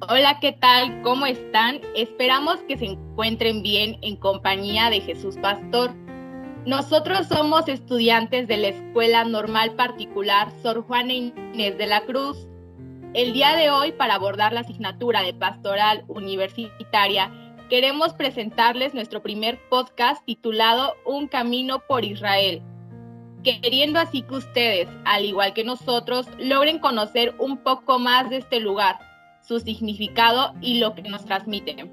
Hola, 0.00 0.38
¿qué 0.40 0.52
tal? 0.52 1.02
¿Cómo 1.02 1.24
están? 1.24 1.80
Esperamos 1.94 2.56
que 2.68 2.76
se 2.76 2.86
encuentren 2.86 3.62
bien 3.62 3.96
en 4.02 4.16
compañía 4.16 4.90
de 4.90 5.00
Jesús 5.00 5.36
Pastor. 5.40 5.94
Nosotros 6.66 7.28
somos 7.28 7.68
estudiantes 7.68 8.48
de 8.48 8.56
la 8.56 8.68
Escuela 8.68 9.24
Normal 9.24 9.76
Particular 9.76 10.50
Sor 10.62 10.82
Juana 10.82 11.12
Inés 11.12 11.78
de 11.78 11.86
la 11.86 12.00
Cruz. 12.02 12.36
El 13.14 13.32
día 13.32 13.54
de 13.54 13.70
hoy, 13.70 13.92
para 13.92 14.16
abordar 14.16 14.52
la 14.52 14.60
asignatura 14.60 15.22
de 15.22 15.32
Pastoral 15.32 16.04
Universitaria, 16.08 17.32
queremos 17.70 18.14
presentarles 18.14 18.94
nuestro 18.94 19.22
primer 19.22 19.60
podcast 19.70 20.22
titulado 20.26 20.94
Un 21.06 21.28
Camino 21.28 21.78
por 21.86 22.04
Israel, 22.04 22.62
queriendo 23.44 24.00
así 24.00 24.22
que 24.22 24.34
ustedes, 24.34 24.88
al 25.04 25.24
igual 25.24 25.54
que 25.54 25.62
nosotros, 25.62 26.26
logren 26.38 26.80
conocer 26.80 27.34
un 27.38 27.58
poco 27.58 28.00
más 28.00 28.28
de 28.28 28.38
este 28.38 28.58
lugar 28.58 29.13
su 29.46 29.60
significado 29.60 30.54
y 30.60 30.80
lo 30.80 30.94
que 30.94 31.02
nos 31.02 31.24
transmite. 31.24 31.90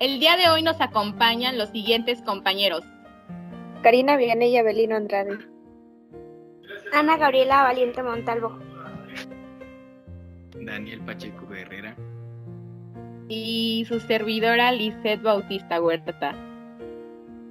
El 0.00 0.20
día 0.20 0.36
de 0.36 0.48
hoy 0.48 0.62
nos 0.62 0.80
acompañan 0.80 1.58
los 1.58 1.70
siguientes 1.70 2.22
compañeros. 2.22 2.82
Karina 3.82 4.16
Vianey 4.16 4.52
y 4.52 4.56
Abelino 4.56 4.96
Andrade. 4.96 5.38
Ana 6.92 7.16
Gabriela 7.16 7.62
Valiente 7.64 8.02
Montalvo. 8.02 8.58
Daniel 10.54 11.00
Pacheco 11.00 11.52
Herrera. 11.52 11.96
Y 13.28 13.84
su 13.88 14.00
servidora 14.00 14.72
Lizeth 14.72 15.22
Bautista 15.22 15.80
Huerta. 15.80 16.34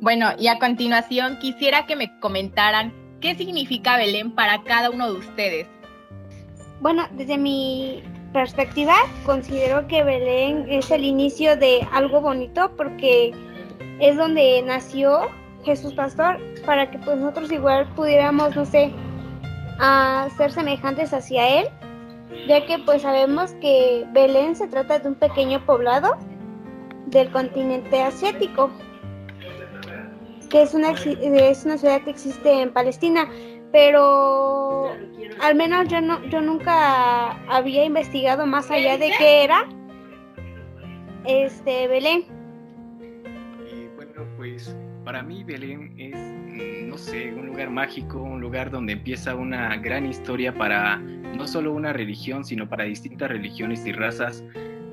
Bueno, 0.01 0.29
y 0.39 0.47
a 0.47 0.59
continuación 0.59 1.37
quisiera 1.39 1.85
que 1.85 1.95
me 1.95 2.19
comentaran 2.19 2.93
qué 3.21 3.35
significa 3.35 3.97
Belén 3.97 4.31
para 4.31 4.63
cada 4.63 4.89
uno 4.89 5.11
de 5.11 5.19
ustedes. 5.19 5.67
Bueno, 6.81 7.07
desde 7.13 7.37
mi 7.37 8.03
perspectiva, 8.37 8.93
considero 9.25 9.87
que 9.87 10.03
Belén 10.03 10.67
es 10.69 10.91
el 10.91 11.03
inicio 11.03 11.57
de 11.57 11.87
algo 11.91 12.21
bonito 12.21 12.69
porque 12.77 13.33
es 13.99 14.15
donde 14.15 14.61
nació 14.61 15.21
Jesús 15.65 15.95
Pastor 15.95 16.37
para 16.63 16.91
que 16.91 16.99
pues 16.99 17.17
nosotros 17.17 17.51
igual 17.51 17.91
pudiéramos, 17.95 18.55
no 18.55 18.63
sé, 18.63 18.93
a 19.79 20.27
ser 20.37 20.51
semejantes 20.51 21.13
hacia 21.13 21.61
él, 21.61 21.67
ya 22.47 22.63
que 22.67 22.77
pues 22.77 23.01
sabemos 23.01 23.53
que 23.53 24.05
Belén 24.13 24.55
se 24.55 24.67
trata 24.67 24.99
de 24.99 25.07
un 25.07 25.15
pequeño 25.15 25.65
poblado 25.65 26.15
del 27.07 27.31
continente 27.31 28.03
asiático, 28.03 28.69
que 30.51 30.61
es 30.61 30.75
una, 30.75 30.91
es 30.91 31.65
una 31.65 31.79
ciudad 31.79 32.03
que 32.03 32.11
existe 32.11 32.61
en 32.61 32.71
Palestina, 32.71 33.27
pero 33.71 34.91
al 35.41 35.55
menos 35.55 35.87
yo 35.87 36.01
no 36.01 36.23
yo 36.25 36.41
nunca 36.41 37.31
había 37.47 37.85
investigado 37.85 38.45
más 38.45 38.71
allá 38.71 38.97
de 38.97 39.11
qué 39.17 39.43
era 39.43 39.67
este 41.25 41.87
Belén. 41.87 42.25
Y 43.71 43.87
bueno, 43.95 44.23
pues 44.37 44.75
para 45.03 45.21
mí 45.21 45.43
Belén 45.43 45.93
es 45.97 46.15
mm, 46.15 46.89
no 46.89 46.97
sé, 46.97 47.33
un 47.33 47.47
lugar 47.47 47.69
mágico, 47.69 48.21
un 48.21 48.41
lugar 48.41 48.71
donde 48.71 48.93
empieza 48.93 49.35
una 49.35 49.75
gran 49.77 50.05
historia 50.05 50.53
para 50.53 50.97
no 50.97 51.47
solo 51.47 51.73
una 51.73 51.93
religión, 51.93 52.43
sino 52.43 52.67
para 52.67 52.85
distintas 52.85 53.29
religiones 53.29 53.85
y 53.85 53.91
razas. 53.91 54.43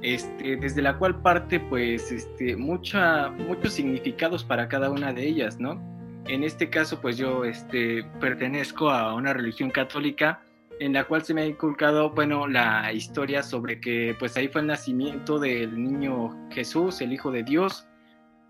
Este, 0.02 0.56
desde 0.56 0.82
la 0.82 0.98
cual 0.98 1.22
parte 1.22 1.58
pues 1.58 2.12
este, 2.12 2.56
mucha, 2.56 3.30
muchos 3.30 3.72
significados 3.72 4.44
para 4.44 4.68
cada 4.68 4.90
una 4.90 5.14
de 5.14 5.26
ellas, 5.26 5.58
¿no? 5.58 5.80
En 6.26 6.42
este 6.42 6.70
caso, 6.70 7.00
pues 7.00 7.16
yo 7.16 7.44
este, 7.44 8.04
pertenezco 8.20 8.90
a 8.90 9.14
una 9.14 9.32
religión 9.32 9.70
católica 9.70 10.40
en 10.80 10.92
la 10.92 11.04
cual 11.04 11.24
se 11.24 11.34
me 11.34 11.42
ha 11.42 11.46
inculcado, 11.46 12.10
bueno, 12.10 12.48
la 12.48 12.92
historia 12.92 13.42
sobre 13.42 13.80
que 13.80 14.16
pues 14.18 14.36
ahí 14.36 14.48
fue 14.48 14.62
el 14.62 14.66
nacimiento 14.68 15.38
del 15.38 15.82
niño 15.82 16.30
Jesús, 16.50 17.00
el 17.00 17.12
Hijo 17.12 17.30
de 17.30 17.42
Dios, 17.42 17.86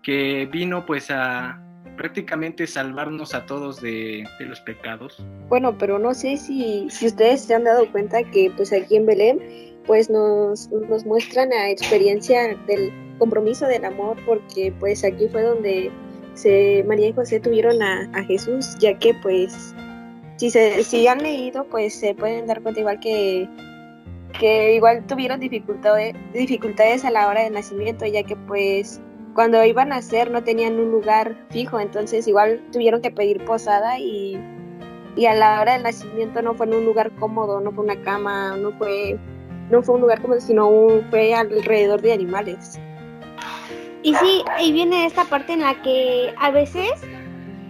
que 0.01 0.47
vino 0.51 0.85
pues 0.85 1.11
a 1.11 1.61
prácticamente 1.97 2.65
salvarnos 2.67 3.35
a 3.35 3.45
todos 3.45 3.81
de, 3.81 4.27
los 4.39 4.59
pecados. 4.61 5.23
Bueno, 5.49 5.77
pero 5.77 5.99
no 5.99 6.13
sé 6.13 6.37
si, 6.37 6.89
si 6.89 7.07
ustedes 7.07 7.41
se 7.41 7.53
han 7.53 7.63
dado 7.63 7.91
cuenta 7.91 8.23
que 8.23 8.51
pues 8.55 8.73
aquí 8.73 8.95
en 8.95 9.05
Belén 9.05 9.39
pues 9.85 10.09
nos, 10.09 10.69
nos 10.71 11.05
muestran 11.05 11.49
la 11.49 11.69
experiencia 11.69 12.57
del 12.67 12.91
compromiso 13.19 13.67
del 13.67 13.85
amor 13.85 14.17
porque 14.25 14.73
pues 14.79 15.03
aquí 15.03 15.27
fue 15.29 15.43
donde 15.43 15.91
María 16.85 17.09
y 17.09 17.13
José 17.13 17.39
tuvieron 17.39 17.81
a, 17.81 18.23
Jesús, 18.25 18.75
ya 18.79 18.97
que 18.97 19.13
pues 19.21 19.73
si, 20.37 20.49
se, 20.49 20.83
si 20.83 21.07
han 21.07 21.19
leído 21.19 21.65
pues 21.65 21.95
se 21.95 22.13
pueden 22.13 22.47
dar 22.47 22.61
cuenta 22.61 22.81
igual 22.81 22.99
que, 22.99 23.47
que 24.39 24.75
igual 24.75 25.05
tuvieron 25.07 25.39
dificultades, 25.39 26.15
dificultades 26.33 27.05
a 27.05 27.11
la 27.11 27.27
hora 27.27 27.43
del 27.43 27.53
nacimiento, 27.53 28.05
ya 28.05 28.23
que 28.23 28.35
pues 28.35 29.01
cuando 29.33 29.63
iban 29.63 29.91
a 29.91 29.97
nacer 29.97 30.31
no 30.31 30.43
tenían 30.43 30.79
un 30.79 30.91
lugar 30.91 31.35
fijo, 31.49 31.79
entonces 31.79 32.27
igual 32.27 32.61
tuvieron 32.71 33.01
que 33.01 33.11
pedir 33.11 33.43
posada 33.45 33.99
y, 33.99 34.39
y 35.15 35.25
a 35.25 35.35
la 35.35 35.61
hora 35.61 35.73
del 35.73 35.83
nacimiento 35.83 36.41
no 36.41 36.53
fue 36.53 36.65
en 36.67 36.75
un 36.75 36.85
lugar 36.85 37.11
cómodo, 37.15 37.59
no 37.59 37.71
fue 37.71 37.83
una 37.83 38.01
cama, 38.01 38.55
no 38.57 38.71
fue, 38.77 39.17
no 39.69 39.81
fue 39.83 39.95
un 39.95 40.01
lugar 40.01 40.21
cómodo, 40.21 40.39
sino 40.39 40.67
un, 40.67 41.03
fue 41.09 41.33
alrededor 41.33 42.01
de 42.01 42.13
animales. 42.13 42.79
Y 44.05 44.13
sí, 44.13 44.43
ahí 44.51 44.71
viene 44.71 45.07
esta 45.07 45.23
parte 45.23 45.53
en 45.53 45.61
la 45.61 45.81
que 45.81 46.31
a 46.37 46.51
veces 46.51 46.91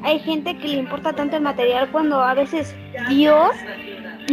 hay 0.03 0.19
gente 0.19 0.57
que 0.57 0.67
le 0.67 0.79
importa 0.79 1.13
tanto 1.13 1.37
el 1.37 1.41
material 1.41 1.89
cuando 1.93 2.21
a 2.21 2.33
veces 2.33 2.75
Dios 3.07 3.51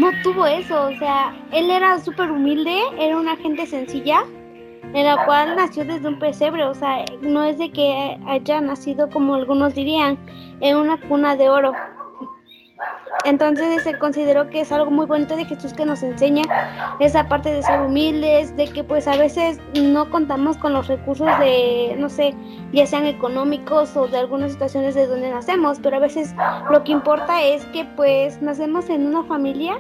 no 0.01 0.11
tuvo 0.25 0.45
eso. 0.45 0.87
O 0.87 0.99
sea, 0.99 1.33
él 1.53 1.71
era 1.71 2.01
súper 2.01 2.33
humilde, 2.33 2.77
era 2.99 3.17
una 3.17 3.37
gente 3.37 3.67
sencilla, 3.67 4.25
en 4.95 5.07
la 5.07 5.25
cual 5.27 5.55
nació 5.55 5.85
desde 5.85 6.09
un 6.09 6.19
pesebre. 6.19 6.65
O 6.65 6.75
sea, 6.75 7.05
no 7.21 7.45
es 7.45 7.57
de 7.59 7.71
que 7.71 8.19
haya 8.27 8.61
nacido 8.61 9.09
como 9.09 9.37
algunos 9.37 9.73
dirían, 9.77 10.19
en 10.61 10.79
una 10.79 10.97
cuna 11.03 11.37
de 11.37 11.51
oro. 11.51 11.73
Entonces 13.25 13.83
se 13.83 13.99
consideró 13.99 14.49
que 14.50 14.62
es 14.62 14.73
algo 14.73 14.91
muy 14.91 15.06
bonito 15.06 15.37
de 15.37 15.45
Jesús 15.45 15.73
que 15.73 15.84
nos 15.84 16.03
enseña 16.03 16.43
esa 16.99 17.28
parte 17.28 17.53
de 17.53 17.62
ser 17.62 17.81
humildes, 17.81 18.56
de 18.56 18.67
que 18.69 18.83
pues 18.84 19.06
a 19.06 19.17
veces 19.17 19.61
no 19.75 20.11
contamos 20.11 20.56
con 20.56 20.73
los 20.73 20.89
recursos 20.89 21.27
de, 21.39 21.95
no 21.99 22.09
sé, 22.09 22.34
ya 22.73 22.87
sean 22.87 23.06
económicos 23.06 23.97
o 23.97 24.09
de 24.09 24.19
algunas 24.19 24.53
situaciones 24.53 24.95
de 24.95 25.06
donde 25.06 25.31
nacemos, 25.31 25.78
pero 25.83 25.97
a 25.97 26.00
veces 26.00 26.34
lo 26.71 26.83
que 26.84 26.93
importa 26.93 27.43
es 27.43 27.65
que 27.67 27.84
pues 27.84 28.41
nacemos 28.43 28.89
en 28.89 29.06
una 29.06 29.25
familia 29.25 29.79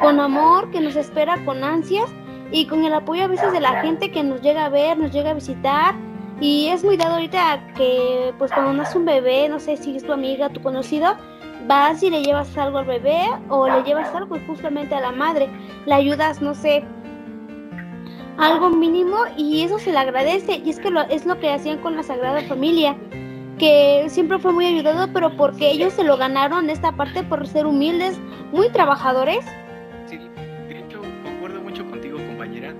con 0.00 0.18
amor, 0.18 0.70
que 0.70 0.80
nos 0.80 0.96
espera 0.96 1.38
con 1.44 1.62
ansias 1.62 2.10
y 2.50 2.66
con 2.66 2.84
el 2.84 2.92
apoyo 2.92 3.24
a 3.24 3.28
veces 3.28 3.52
de 3.52 3.60
la 3.60 3.80
gente 3.82 4.10
que 4.10 4.22
nos 4.22 4.42
llega 4.42 4.66
a 4.66 4.68
ver, 4.68 4.98
nos 4.98 5.12
llega 5.12 5.30
a 5.30 5.34
visitar. 5.34 5.94
Y 6.40 6.68
es 6.68 6.82
muy 6.82 6.96
dado 6.96 7.14
ahorita 7.14 7.60
que 7.76 8.34
pues 8.36 8.50
cuando 8.50 8.72
nace 8.72 8.98
un 8.98 9.04
bebé, 9.04 9.48
no 9.48 9.60
sé 9.60 9.76
si 9.76 9.96
es 9.96 10.04
tu 10.04 10.12
amiga, 10.12 10.48
tu 10.48 10.60
conocido, 10.60 11.16
vas 11.66 12.02
y 12.02 12.10
le 12.10 12.22
llevas 12.22 12.56
algo 12.56 12.78
al 12.78 12.84
bebé 12.84 13.28
o 13.48 13.68
le 13.68 13.82
llevas 13.82 14.14
algo 14.14 14.38
justamente 14.46 14.94
a 14.94 15.00
la 15.00 15.12
madre, 15.12 15.48
le 15.86 15.94
ayudas, 15.94 16.40
no 16.40 16.54
sé, 16.54 16.84
algo 18.38 18.70
mínimo 18.70 19.18
y 19.36 19.62
eso 19.62 19.78
se 19.78 19.92
le 19.92 19.98
agradece 19.98 20.62
y 20.64 20.70
es 20.70 20.78
que 20.78 20.90
lo, 20.90 21.02
es 21.02 21.26
lo 21.26 21.38
que 21.38 21.52
hacían 21.52 21.78
con 21.78 21.96
la 21.96 22.02
Sagrada 22.02 22.42
Familia 22.42 22.96
que 23.58 24.06
siempre 24.08 24.38
fue 24.38 24.52
muy 24.52 24.66
ayudado 24.66 25.12
pero 25.12 25.36
porque 25.36 25.70
ellos 25.70 25.92
se 25.92 26.04
lo 26.04 26.16
ganaron 26.16 26.70
esta 26.70 26.92
parte 26.92 27.22
por 27.22 27.46
ser 27.46 27.66
humildes, 27.66 28.18
muy 28.52 28.70
trabajadores. 28.70 29.44
Sí, 30.06 30.18
de 30.68 30.80
hecho 30.80 31.00
concuerdo 31.22 31.60
mucho 31.60 31.86
contigo 31.88 32.18
compañera, 32.18 32.74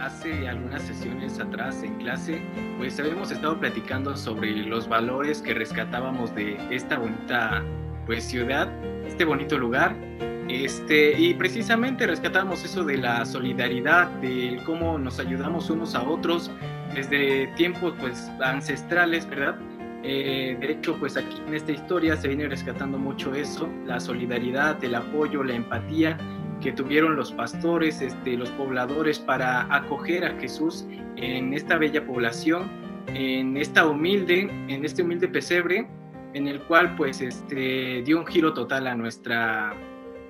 hace 0.00 0.48
algunas 0.48 0.82
sesiones 0.82 1.38
atrás 1.38 1.82
en 1.82 1.94
clase 1.96 2.40
pues 2.78 2.98
habíamos 2.98 3.30
estado 3.30 3.58
platicando 3.58 4.16
sobre 4.16 4.52
los 4.52 4.88
valores 4.88 5.42
que 5.42 5.52
rescatábamos 5.52 6.34
de 6.34 6.56
esta 6.70 6.98
bonita 6.98 7.62
pues 8.08 8.24
ciudad, 8.24 8.72
este 9.06 9.26
bonito 9.26 9.58
lugar. 9.58 9.94
Este, 10.48 11.12
y 11.20 11.34
precisamente 11.34 12.06
rescatamos 12.06 12.64
eso 12.64 12.82
de 12.82 12.96
la 12.96 13.26
solidaridad, 13.26 14.08
de 14.22 14.62
cómo 14.64 14.98
nos 14.98 15.20
ayudamos 15.20 15.68
unos 15.68 15.94
a 15.94 16.02
otros 16.02 16.50
desde 16.94 17.48
tiempos 17.48 17.92
pues 18.00 18.30
ancestrales, 18.40 19.28
¿verdad? 19.28 19.58
Eh, 20.02 20.56
de 20.58 20.72
hecho, 20.72 20.96
pues 20.98 21.18
aquí 21.18 21.36
en 21.46 21.54
esta 21.54 21.72
historia 21.72 22.16
se 22.16 22.28
viene 22.28 22.48
rescatando 22.48 22.96
mucho 22.96 23.34
eso, 23.34 23.68
la 23.84 24.00
solidaridad, 24.00 24.82
el 24.82 24.94
apoyo, 24.94 25.44
la 25.44 25.54
empatía 25.54 26.16
que 26.62 26.72
tuvieron 26.72 27.14
los 27.14 27.30
pastores, 27.32 28.00
este, 28.00 28.38
los 28.38 28.48
pobladores 28.52 29.18
para 29.18 29.66
acoger 29.74 30.24
a 30.24 30.30
Jesús 30.40 30.86
en 31.16 31.52
esta 31.52 31.76
bella 31.76 32.06
población, 32.06 32.70
en 33.08 33.58
esta 33.58 33.86
humilde, 33.86 34.50
en 34.68 34.82
este 34.82 35.02
humilde 35.02 35.28
pesebre 35.28 35.86
en 36.34 36.48
el 36.48 36.60
cual 36.62 36.94
pues 36.96 37.20
este 37.20 38.02
dio 38.02 38.18
un 38.18 38.26
giro 38.26 38.54
total 38.54 38.86
a 38.86 38.94
nuestra 38.94 39.74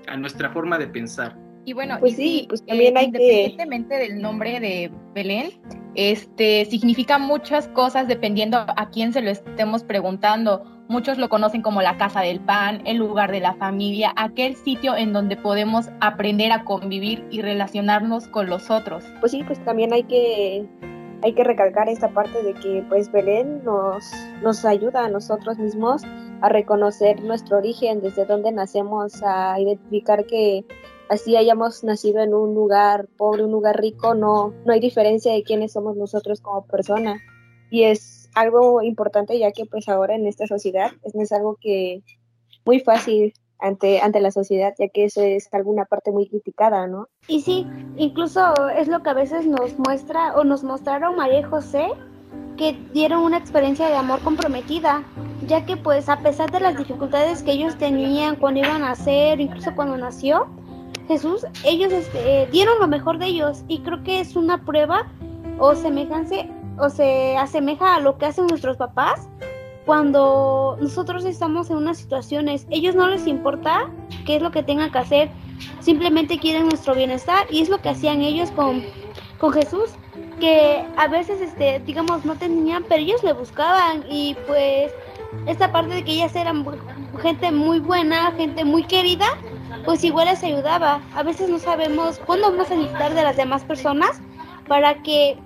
a 0.07 0.17
nuestra 0.17 0.51
forma 0.51 0.79
de 0.79 0.89
pensar. 0.89 1.37
Y 1.65 1.75
bueno, 1.75 1.99
pues 2.01 2.17
sí, 2.17 2.47
pues 2.49 2.65
también 2.65 2.97
hay 2.97 3.07
independientemente 3.07 3.95
del 3.97 4.23
nombre 4.23 4.59
de 4.59 4.91
Belén, 5.15 5.51
este, 5.95 6.65
significa 6.67 7.19
muchas 7.19 7.69
cosas 7.69 8.07
dependiendo 8.07 8.59
a 8.59 8.89
quién 8.91 9.13
se 9.13 9.21
lo 9.21 9.31
estemos 9.31 9.83
preguntando. 9.83 10.65
Muchos 10.89 11.19
lo 11.19 11.29
conocen 11.29 11.61
como 11.61 11.83
la 11.83 11.99
casa 11.99 12.21
del 12.21 12.41
pan, 12.41 12.83
el 12.87 12.99
lugar 12.99 13.33
de 13.33 13.41
la 13.41 13.55
familia, 13.55 14.13
aquel 14.17 14.57
sitio 14.57 14.97
en 14.97 15.13
donde 15.13 15.37
podemos 15.37 15.91
aprender 16.01 16.53
a 16.53 16.65
convivir 16.65 17.27
y 17.31 17.43
relacionarnos 17.43 18.29
con 18.29 18.49
los 18.49 18.71
otros. 18.71 19.05
Pues 19.21 19.33
sí, 19.33 19.43
pues 19.45 19.63
también 19.65 19.93
hay 19.93 20.05
que 20.05 20.67
hay 21.23 21.35
que 21.35 21.45
recalcar 21.45 21.89
esta 21.89 22.09
parte 22.09 22.43
de 22.43 22.55
que 22.55 22.85
pues 22.89 23.11
Belén 23.11 23.63
nos, 23.65 24.05
nos 24.43 24.65
ayuda 24.65 25.05
a 25.05 25.09
nosotros 25.09 25.59
mismos 25.59 26.03
a 26.41 26.49
reconocer 26.49 27.23
nuestro 27.23 27.59
origen, 27.59 28.01
desde 28.01 28.25
donde 28.25 28.53
nacemos, 28.53 29.23
a 29.25 29.61
identificar 29.61 30.27
que 30.27 30.65
así 31.09 31.37
hayamos 31.37 31.83
nacido 31.83 32.21
en 32.21 32.35
un 32.35 32.55
lugar 32.55 33.09
pobre, 33.17 33.45
un 33.45 33.51
lugar 33.51 33.81
rico, 33.81 34.15
no, 34.15 34.55
no 34.65 34.73
hay 34.73 34.81
diferencia 34.81 35.33
de 35.33 35.43
quiénes 35.43 35.73
somos 35.73 35.97
nosotros 35.97 36.41
como 36.41 36.67
persona. 36.67 37.21
Y 37.71 37.85
es 37.85 38.31
algo 38.35 38.83
importante 38.83 39.39
ya 39.39 39.51
que 39.51 39.67
pues 39.67 39.89
ahora 39.89 40.15
en 40.15 40.27
esta 40.27 40.47
sociedad 40.47 40.93
es 41.03 41.33
algo 41.33 41.57
que 41.61 42.03
muy 42.65 42.81
fácil 42.81 43.35
ante, 43.61 44.01
ante 44.01 44.21
la 44.21 44.31
sociedad, 44.31 44.75
ya 44.79 44.89
que 44.89 45.05
eso 45.05 45.21
es 45.21 45.49
alguna 45.53 45.85
parte 45.85 46.11
muy 46.13 46.29
criticada, 46.29 46.87
¿no? 46.87 47.09
Y 47.27 47.43
sí, 47.43 47.67
incluso 47.97 48.55
es 48.71 48.89
lo 48.89 49.03
que 49.03 49.11
a 49.11 49.15
veces 49.15 49.47
nos 49.47 49.79
muestra 49.79 50.35
o 50.37 50.45
nos 50.45 50.63
mostraron 50.65 51.17
María 51.17 51.41
y 51.41 51.45
José, 51.45 51.89
que 52.57 52.73
dieron 52.93 53.23
una 53.23 53.39
experiencia 53.39 53.89
de 53.89 53.97
amor 53.97 54.21
comprometida, 54.21 55.03
ya 55.47 55.65
que 55.65 55.77
pues 55.77 56.09
a 56.09 56.19
pesar 56.19 56.51
de 56.51 56.61
las 56.61 56.77
dificultades 56.77 57.43
que 57.43 57.53
ellos 57.53 57.77
tenían 57.79 58.37
cuando 58.37 58.61
iban 58.61 58.83
a 58.83 58.91
nacer, 58.91 59.41
incluso 59.41 59.75
cuando 59.75 59.97
nació 59.97 60.49
Jesús, 61.07 61.47
ellos 61.65 61.93
este, 61.93 62.49
dieron 62.51 62.79
lo 62.81 62.89
mejor 62.89 63.19
de 63.19 63.27
ellos 63.27 63.65
y 63.69 63.81
creo 63.81 64.03
que 64.03 64.21
es 64.21 64.37
una 64.37 64.65
prueba 64.65 65.07
o 65.59 65.75
semejanza 65.75 66.37
o 66.79 66.91
se 66.91 67.37
asemeja 67.37 67.97
a 67.97 68.01
lo 68.01 68.19
que 68.19 68.27
hacen 68.27 68.47
nuestros 68.47 68.77
papás 68.77 69.29
cuando 69.89 70.77
nosotros 70.83 71.25
estamos 71.25 71.71
en 71.71 71.79
unas 71.79 71.97
situaciones, 71.97 72.67
ellos 72.69 72.95
no 72.95 73.09
les 73.09 73.27
importa 73.27 73.91
qué 74.27 74.37
es 74.37 74.43
lo 74.43 74.51
que 74.51 74.63
tengan 74.63 74.93
que 74.93 74.99
hacer, 74.99 75.31
simplemente 75.81 76.39
quieren 76.39 76.69
nuestro 76.69 76.95
bienestar 76.95 77.47
y 77.49 77.63
es 77.63 77.71
lo 77.71 77.81
que 77.81 77.89
hacían 77.89 78.21
ellos 78.21 78.51
con, 78.51 78.85
con 79.39 79.51
Jesús, 79.55 79.89
que 80.41 80.85
a 80.99 81.09
veces, 81.09 81.41
este, 81.41 81.81
digamos, 81.87 82.27
no 82.27 82.37
tenían, 82.37 82.85
pero 82.87 83.01
ellos 83.01 83.25
le 83.25 83.33
buscaban 83.33 84.05
y 84.11 84.37
pues 84.47 84.93
esta 85.47 85.73
parte 85.73 85.95
de 85.95 86.05
que 86.05 86.13
ellas 86.13 86.37
eran 86.37 86.67
gente 87.23 87.51
muy 87.51 87.81
buena, 87.81 88.31
gente 88.33 88.67
muy 88.67 88.83
querida, 88.83 89.39
pues 89.87 90.05
igual 90.05 90.27
les 90.27 90.45
ayudaba. 90.45 91.01
A 91.15 91.23
veces 91.23 91.49
no 91.49 91.59
sabemos 91.59 92.19
cuándo 92.27 92.51
vamos 92.51 92.71
a 92.71 92.75
necesitar 92.75 93.15
de 93.15 93.23
las 93.23 93.39
demás 93.39 93.65
personas 93.65 94.21
para 94.69 95.03
que, 95.03 95.39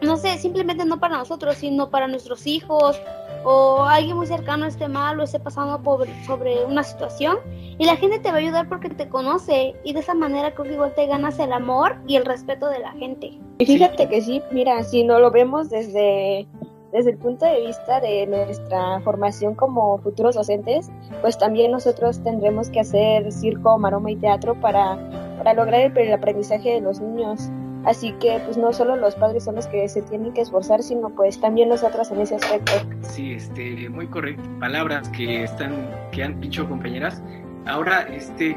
no 0.00 0.16
sé, 0.16 0.38
simplemente 0.38 0.84
no 0.84 1.00
para 1.00 1.18
nosotros, 1.18 1.56
sino 1.56 1.90
para 1.90 2.06
nuestros 2.06 2.46
hijos 2.46 3.00
o 3.44 3.82
alguien 3.84 4.16
muy 4.16 4.26
cercano 4.26 4.66
esté 4.66 4.88
mal 4.88 5.18
o 5.20 5.22
esté 5.22 5.40
pasando 5.40 5.82
por, 5.82 6.06
sobre 6.26 6.64
una 6.64 6.82
situación 6.82 7.38
y 7.78 7.84
la 7.84 7.96
gente 7.96 8.18
te 8.18 8.30
va 8.30 8.36
a 8.36 8.40
ayudar 8.40 8.68
porque 8.68 8.88
te 8.90 9.08
conoce 9.08 9.74
y 9.84 9.92
de 9.92 10.00
esa 10.00 10.14
manera 10.14 10.52
creo 10.54 10.66
que 10.66 10.74
igual 10.74 10.94
te 10.94 11.06
ganas 11.06 11.38
el 11.38 11.52
amor 11.52 11.96
y 12.06 12.16
el 12.16 12.24
respeto 12.24 12.68
de 12.68 12.78
la 12.78 12.92
gente. 12.92 13.38
Y 13.58 13.66
fíjate 13.66 14.08
que 14.08 14.20
sí, 14.20 14.42
mira, 14.50 14.82
si 14.84 15.04
no 15.04 15.18
lo 15.18 15.30
vemos 15.30 15.70
desde, 15.70 16.46
desde 16.92 17.10
el 17.10 17.18
punto 17.18 17.46
de 17.46 17.66
vista 17.66 18.00
de 18.00 18.26
nuestra 18.26 19.00
formación 19.00 19.54
como 19.54 19.98
futuros 19.98 20.34
docentes, 20.34 20.90
pues 21.20 21.38
también 21.38 21.72
nosotros 21.72 22.22
tendremos 22.22 22.70
que 22.70 22.80
hacer 22.80 23.30
circo, 23.32 23.78
maroma 23.78 24.10
y 24.10 24.16
teatro 24.16 24.60
para, 24.60 24.98
para 25.38 25.54
lograr 25.54 25.96
el 25.96 26.12
aprendizaje 26.12 26.74
de 26.74 26.80
los 26.80 27.00
niños. 27.00 27.50
Así 27.84 28.12
que 28.12 28.40
pues 28.44 28.56
no 28.56 28.72
solo 28.72 28.96
los 28.96 29.14
padres 29.16 29.44
son 29.44 29.56
los 29.56 29.66
que 29.66 29.88
se 29.88 30.02
tienen 30.02 30.32
que 30.32 30.42
esforzar, 30.42 30.82
sino 30.82 31.10
pues 31.10 31.40
también 31.40 31.68
nosotros 31.68 32.10
en 32.10 32.20
ese 32.20 32.36
aspecto. 32.36 32.72
Sí, 33.02 33.32
este, 33.32 33.88
muy 33.88 34.06
correcto. 34.06 34.42
Palabras 34.60 35.08
que 35.08 35.42
están, 35.44 35.72
que 36.12 36.22
han 36.22 36.40
dicho 36.40 36.68
compañeras. 36.68 37.20
Ahora, 37.66 38.02
este, 38.02 38.56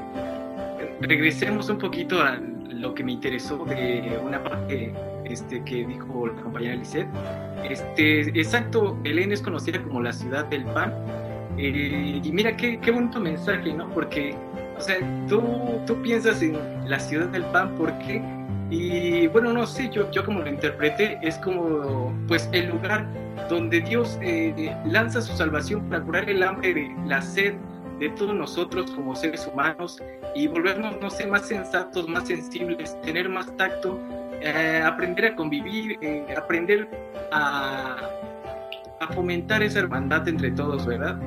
regresemos 1.01 1.69
un 1.69 1.79
poquito 1.79 2.21
a 2.21 2.39
lo 2.69 2.93
que 2.93 3.03
me 3.03 3.13
interesó 3.13 3.63
de 3.65 4.19
una 4.23 4.43
parte 4.43 4.93
este, 5.25 5.63
que 5.63 5.85
dijo 5.85 6.27
la 6.27 6.41
compañera 6.41 6.75
Lisette. 6.75 7.07
Este, 7.67 8.21
exacto, 8.39 8.95
Belén 9.01 9.31
es 9.31 9.41
conocida 9.41 9.81
como 9.81 10.01
la 10.01 10.13
ciudad 10.13 10.45
del 10.45 10.65
pan. 10.65 10.93
Eh, 11.57 12.21
y 12.23 12.31
mira 12.31 12.55
qué, 12.55 12.79
qué 12.79 12.91
bonito 12.91 13.19
mensaje, 13.19 13.73
¿no? 13.73 13.89
Porque, 13.89 14.35
o 14.77 14.81
sea, 14.81 14.97
tú, 15.27 15.41
tú 15.87 15.99
piensas 16.01 16.41
en 16.41 16.57
la 16.87 16.99
ciudad 16.99 17.27
del 17.29 17.45
pan 17.45 17.73
porque 17.75 18.21
y 18.69 19.27
bueno, 19.27 19.53
no 19.53 19.67
sé, 19.67 19.89
yo, 19.89 20.09
yo 20.11 20.25
como 20.25 20.41
lo 20.41 20.49
interpreté, 20.49 21.19
es 21.21 21.37
como 21.37 22.13
pues 22.27 22.49
el 22.51 22.69
lugar 22.69 23.05
donde 23.49 23.81
Dios 23.81 24.17
eh, 24.21 24.75
lanza 24.85 25.21
su 25.21 25.35
salvación 25.35 25.87
para 25.89 26.01
curar 26.03 26.29
el 26.29 26.41
hambre, 26.41 26.95
la 27.05 27.21
sed 27.21 27.53
de 27.99 28.09
todos 28.09 28.33
nosotros 28.33 28.91
como 28.91 29.15
seres 29.15 29.47
humanos 29.51 30.01
y 30.33 30.47
volvernos, 30.47 30.99
no 30.99 31.09
sé, 31.09 31.27
más 31.27 31.47
sensatos, 31.47 32.09
más 32.09 32.27
sensibles, 32.27 32.99
tener 33.01 33.29
más 33.29 33.55
tacto, 33.55 33.99
eh, 34.41 34.81
aprender 34.83 35.25
a 35.25 35.35
convivir, 35.35 35.97
eh, 36.01 36.25
aprender 36.35 36.89
a, 37.31 37.97
a 38.99 39.07
fomentar 39.13 39.63
esa 39.63 39.79
hermandad 39.79 40.27
entre 40.27 40.51
todos, 40.51 40.85
¿verdad? 40.85 41.17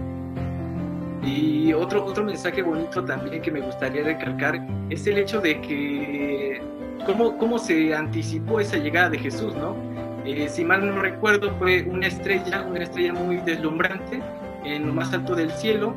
Y 1.23 1.73
otro, 1.73 2.05
otro 2.05 2.25
mensaje 2.25 2.63
bonito 2.63 3.05
también 3.05 3.43
que 3.43 3.51
me 3.51 3.61
gustaría 3.61 4.03
recalcar 4.03 4.61
es 4.91 5.07
el 5.07 5.19
hecho 5.19 5.41
de 5.41 5.61
que 5.61 6.63
cómo, 7.17 7.59
se 7.59 7.95
anticipó 7.95 8.61
esa 8.61 8.77
llegada 8.77 9.11
de 9.11 9.19
Jesús, 9.19 9.55
¿no? 9.55 9.75
Eh, 10.25 10.49
si 10.49 10.65
mal 10.65 10.87
no 10.87 11.01
recuerdo, 11.01 11.53
fue 11.59 11.83
una 11.83 12.07
estrella, 12.07 12.67
una 12.69 12.83
estrella 12.83 13.15
muy 13.15 13.39
deslumbrante 13.39 14.21
en 14.65 14.87
lo 14.87 14.93
más 14.93 15.13
alto 15.15 15.35
del 15.35 15.51
cielo, 15.53 15.95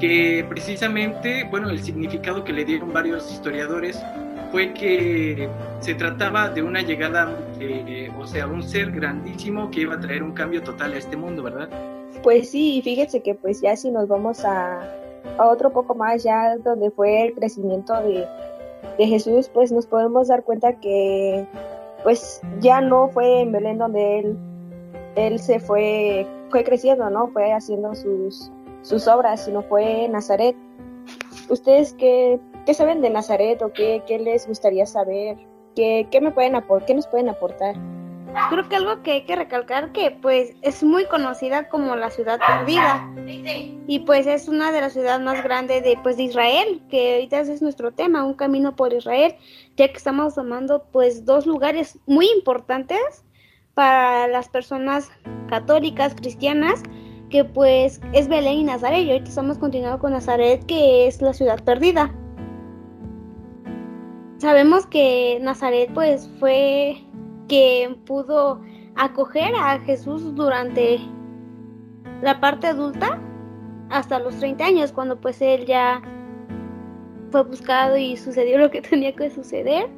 que 0.00 0.44
precisamente, 0.48 1.44
bueno, 1.44 1.70
el 1.70 1.80
significado 1.80 2.42
que 2.42 2.52
le 2.52 2.64
dieron 2.64 2.92
varios 2.92 3.30
historiadores 3.30 4.02
fue 4.50 4.72
que 4.72 5.48
se 5.78 5.94
trataba 5.94 6.48
de 6.48 6.62
una 6.62 6.82
llegada, 6.82 7.38
eh, 7.60 8.10
o 8.18 8.26
sea, 8.26 8.46
un 8.46 8.62
ser 8.62 8.90
grandísimo 8.90 9.70
que 9.70 9.82
iba 9.82 9.94
a 9.94 10.00
traer 10.00 10.22
un 10.24 10.32
cambio 10.32 10.62
total 10.62 10.94
a 10.94 10.96
este 10.98 11.16
mundo, 11.16 11.42
¿verdad? 11.42 11.68
Pues 12.24 12.50
sí, 12.50 12.80
fíjense 12.82 13.22
que 13.22 13.34
pues 13.36 13.60
ya 13.60 13.76
si 13.76 13.90
nos 13.90 14.08
vamos 14.08 14.44
a, 14.44 14.80
a 15.38 15.46
otro 15.46 15.70
poco 15.70 15.94
más, 15.94 16.24
ya 16.24 16.56
donde 16.56 16.90
fue 16.90 17.26
el 17.26 17.34
crecimiento 17.34 17.94
de, 18.02 18.26
de 18.98 19.06
Jesús, 19.06 19.48
pues 19.52 19.72
nos 19.72 19.86
podemos 19.86 20.28
dar 20.28 20.44
cuenta 20.44 20.74
que 20.80 21.46
pues 22.02 22.40
ya 22.60 22.80
no 22.80 23.08
fue 23.08 23.42
en 23.42 23.52
Belén 23.52 23.78
donde 23.78 24.20
él, 24.20 24.38
él 25.16 25.38
se 25.38 25.60
fue, 25.60 26.26
fue 26.50 26.64
creciendo, 26.64 27.10
¿no? 27.10 27.28
Fue 27.28 27.52
haciendo 27.52 27.94
sus, 27.94 28.50
sus 28.82 29.06
obras, 29.08 29.44
sino 29.44 29.62
fue 29.62 30.04
en 30.04 30.12
Nazaret. 30.12 30.56
¿Ustedes 31.48 31.94
qué, 31.94 32.40
qué 32.64 32.74
saben 32.74 33.00
de 33.00 33.10
Nazaret 33.10 33.60
o 33.62 33.72
qué, 33.72 34.02
qué 34.06 34.18
les 34.18 34.46
gustaría 34.46 34.86
saber? 34.86 35.36
¿Qué, 35.74 36.08
qué 36.10 36.20
me 36.20 36.30
pueden 36.30 36.54
qué 36.86 36.94
nos 36.94 37.06
pueden 37.06 37.28
aportar? 37.28 37.76
Creo 38.50 38.68
que 38.68 38.76
algo 38.76 39.02
que 39.02 39.12
hay 39.12 39.22
que 39.24 39.36
recalcar 39.36 39.92
que 39.92 40.10
pues 40.10 40.54
es 40.62 40.82
muy 40.82 41.04
conocida 41.06 41.68
como 41.68 41.96
la 41.96 42.10
ciudad 42.10 42.38
perdida 42.38 43.08
y 43.86 44.00
pues 44.00 44.26
es 44.26 44.48
una 44.48 44.72
de 44.72 44.80
las 44.80 44.92
ciudades 44.92 45.20
más 45.20 45.42
grandes 45.42 45.82
de 45.82 45.98
pues 46.02 46.18
Israel, 46.18 46.82
que 46.90 47.14
ahorita 47.14 47.40
es 47.40 47.62
nuestro 47.62 47.92
tema, 47.92 48.24
un 48.24 48.34
camino 48.34 48.76
por 48.76 48.92
Israel, 48.92 49.34
ya 49.76 49.88
que 49.88 49.96
estamos 49.96 50.34
tomando 50.34 50.84
pues 50.92 51.24
dos 51.24 51.46
lugares 51.46 51.98
muy 52.06 52.28
importantes 52.30 53.24
para 53.74 54.28
las 54.28 54.48
personas 54.48 55.10
católicas, 55.48 56.14
cristianas, 56.14 56.82
que 57.30 57.44
pues 57.44 58.00
es 58.12 58.28
Belén 58.28 58.58
y 58.58 58.64
Nazaret, 58.64 59.04
y 59.04 59.10
ahorita 59.10 59.28
estamos 59.28 59.58
continuando 59.58 59.98
con 59.98 60.12
Nazaret, 60.12 60.64
que 60.66 61.06
es 61.06 61.22
la 61.22 61.32
ciudad 61.32 61.62
perdida. 61.64 62.14
Sabemos 64.38 64.86
que 64.86 65.38
Nazaret 65.42 65.90
pues 65.92 66.30
fue 66.40 66.96
que 67.50 67.98
pudo 68.06 68.60
acoger 68.94 69.52
a 69.56 69.80
Jesús 69.80 70.36
durante 70.36 71.00
la 72.22 72.40
parte 72.40 72.68
adulta 72.68 73.20
hasta 73.90 74.20
los 74.20 74.36
30 74.36 74.64
años, 74.64 74.92
cuando 74.92 75.20
pues 75.20 75.42
él 75.42 75.66
ya 75.66 76.00
fue 77.32 77.42
buscado 77.42 77.96
y 77.96 78.16
sucedió 78.16 78.56
lo 78.56 78.70
que 78.70 78.80
tenía 78.90 79.16
que 79.16 79.30
suceder. 79.30 79.88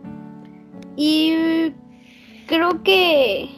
Y 0.97 1.75
creo 2.47 2.83
que 2.83 3.51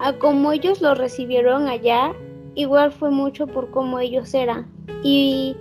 a 0.00 0.14
como 0.14 0.50
ellos 0.50 0.82
lo 0.82 0.96
recibieron 0.96 1.68
allá, 1.68 2.12
igual 2.56 2.90
fue 2.90 3.12
mucho 3.12 3.46
por 3.46 3.70
cómo 3.70 4.00
ellos 4.00 4.34
eran. 4.34 4.66
Y 5.04 5.56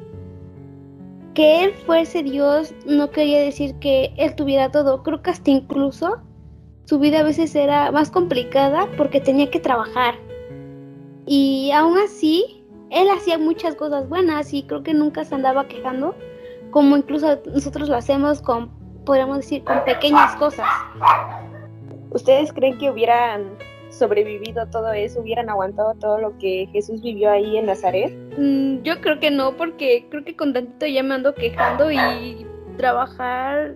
que 1.35 1.63
él 1.63 1.73
fuese 1.85 2.23
Dios 2.23 2.73
no 2.87 3.11
quería 3.11 3.39
decir 3.39 3.75
que 3.75 4.15
él 4.17 4.35
tuviera 4.35 4.71
todo. 4.71 5.03
Creo 5.03 5.21
que 5.21 5.29
hasta 5.29 5.51
incluso 5.51 6.23
su 6.87 6.99
vida 6.99 7.19
a 7.19 7.23
veces 7.23 7.53
era 7.53 7.91
más 7.91 8.09
complicada 8.09 8.87
porque 8.95 9.19
tenía 9.19 9.51
que 9.51 9.59
trabajar. 9.59 10.15
Y 11.25 11.71
aún 11.71 11.97
así, 11.97 12.63
él 12.89 13.09
hacía 13.09 13.37
muchas 13.37 13.75
cosas 13.75 14.07
buenas 14.07 14.53
y 14.53 14.63
creo 14.63 14.83
que 14.83 14.93
nunca 14.93 15.25
se 15.25 15.35
andaba 15.35 15.67
quejando, 15.67 16.15
como 16.71 16.95
incluso 16.95 17.41
nosotros 17.45 17.89
lo 17.89 17.97
hacemos 17.97 18.41
con, 18.41 18.69
podríamos 19.05 19.39
decir, 19.39 19.65
con 19.65 19.83
pequeñas 19.83 20.33
cosas. 20.37 20.65
¿Ustedes 22.11 22.53
creen 22.53 22.77
que 22.77 22.89
hubieran 22.89 23.49
sobrevivido 23.89 24.65
todo 24.67 24.93
eso, 24.93 25.19
hubieran 25.19 25.49
aguantado 25.49 25.93
todo 25.95 26.17
lo 26.19 26.37
que 26.37 26.69
Jesús 26.71 27.01
vivió 27.01 27.29
ahí 27.29 27.57
en 27.57 27.65
Nazaret? 27.65 28.15
Mm, 28.37 28.83
yo 28.83 29.01
creo 29.01 29.19
que 29.19 29.29
no, 29.29 29.57
porque 29.57 30.07
creo 30.09 30.23
que 30.23 30.37
con 30.37 30.53
tantito 30.53 30.85
ya 30.85 31.03
me 31.03 31.15
ando 31.15 31.35
quejando 31.35 31.91
y 31.91 32.47
trabajar, 32.77 33.75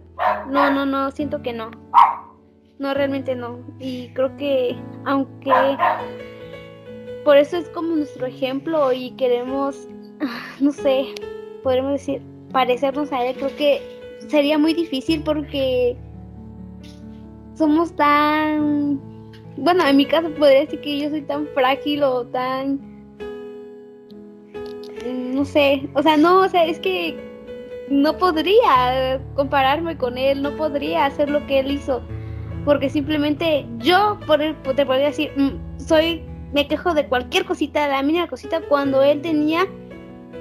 no, 0.50 0.72
no, 0.72 0.86
no, 0.86 1.12
siento 1.12 1.42
que 1.42 1.52
no. 1.52 1.72
No, 2.82 2.96
realmente 2.96 3.36
no. 3.36 3.60
Y 3.80 4.08
creo 4.16 4.36
que 4.38 4.76
aunque 5.06 5.52
por 7.24 7.38
eso 7.38 7.58
es 7.58 7.70
como 7.70 7.96
nuestro 7.96 8.26
ejemplo 8.26 8.92
y 8.92 9.12
queremos, 9.12 9.88
no 10.60 10.72
sé, 10.72 11.14
podemos 11.62 11.92
decir, 11.92 12.24
parecernos 12.52 13.14
a 13.14 13.24
él, 13.24 13.36
creo 13.36 13.56
que 13.56 13.82
sería 14.30 14.58
muy 14.58 14.74
difícil 14.74 15.22
porque 15.22 15.96
somos 17.54 17.96
tan, 17.96 19.00
bueno, 19.58 19.86
en 19.86 19.98
mi 19.98 20.08
caso 20.08 20.32
podría 20.32 20.62
decir 20.62 20.82
que 20.82 21.02
yo 21.02 21.12
soy 21.12 21.22
tan 21.22 21.46
frágil 21.50 22.02
o 22.02 22.26
tan, 22.26 22.80
no 25.06 25.46
sé, 25.46 25.88
o 25.94 26.02
sea, 26.02 26.18
no, 26.18 26.40
o 26.40 26.50
sea, 26.50 26.66
es 26.66 26.80
que 26.80 27.16
no 27.92 28.18
podría 28.18 29.22
compararme 29.36 30.00
con 30.00 30.18
él, 30.18 30.42
no 30.42 30.58
podría 30.58 31.06
hacer 31.06 31.30
lo 31.30 31.46
que 31.46 31.60
él 31.60 31.70
hizo, 31.74 32.02
porque 32.66 32.90
simplemente 32.90 33.66
yo, 33.80 34.20
te 34.76 34.86
podría 34.86 35.08
decir, 35.08 35.32
mm, 35.36 35.80
soy, 35.80 36.24
me 36.54 36.68
quejo 36.68 36.94
de 36.94 37.06
cualquier 37.08 37.46
cosita, 37.46 37.84
de 37.84 37.90
la 37.90 38.04
mínima 38.04 38.28
cosita, 38.28 38.62
cuando 38.68 39.02
él 39.02 39.22
tenía, 39.22 39.66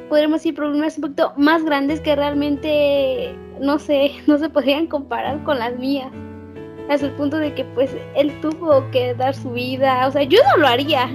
podríamos 0.09 0.41
decir, 0.41 0.55
problemas 0.55 0.97
un 0.97 1.03
poquito 1.03 1.33
más 1.37 1.65
grandes 1.65 2.01
que 2.01 2.15
realmente, 2.17 3.35
no 3.61 3.79
sé, 3.79 4.13
no 4.27 4.39
se 4.39 4.49
podrían 4.49 4.87
comparar 4.87 5.43
con 5.45 5.59
las 5.59 5.77
mías. 5.79 6.11
Hasta 6.89 7.07
el 7.07 7.13
punto 7.13 7.37
de 7.37 7.55
que 7.55 7.65
pues 7.65 7.95
él 8.17 8.33
tuvo 8.41 8.91
que 8.91 9.15
dar 9.15 9.35
su 9.35 9.51
vida, 9.53 10.09
o 10.09 10.11
sea, 10.11 10.25
yo 10.25 10.41
no 10.51 10.63
lo 10.63 10.67
haría, 10.67 11.09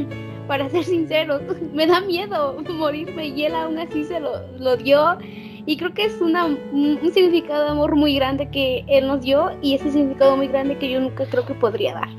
para 0.47 0.69
ser 0.69 0.83
sincero, 0.83 1.39
me 1.73 1.85
da 1.85 2.01
miedo 2.01 2.57
morirme 2.69 3.27
y 3.27 3.45
él 3.45 3.55
aún 3.55 3.77
así 3.77 4.03
se 4.05 4.19
lo, 4.19 4.31
lo 4.57 4.77
dio 4.77 5.17
y 5.65 5.77
creo 5.77 5.93
que 5.93 6.05
es 6.05 6.21
una, 6.21 6.45
un 6.45 6.99
significado 7.13 7.63
de 7.63 7.69
amor 7.71 7.95
muy 7.95 8.15
grande 8.15 8.49
que 8.49 8.85
él 8.87 9.07
nos 9.07 9.21
dio 9.21 9.51
y 9.61 9.75
ese 9.75 9.91
significado 9.91 10.37
muy 10.37 10.47
grande 10.47 10.77
que 10.77 10.89
yo 10.89 10.99
nunca 10.99 11.25
creo 11.25 11.45
que 11.45 11.55
podría 11.55 11.95
dar. 11.95 12.09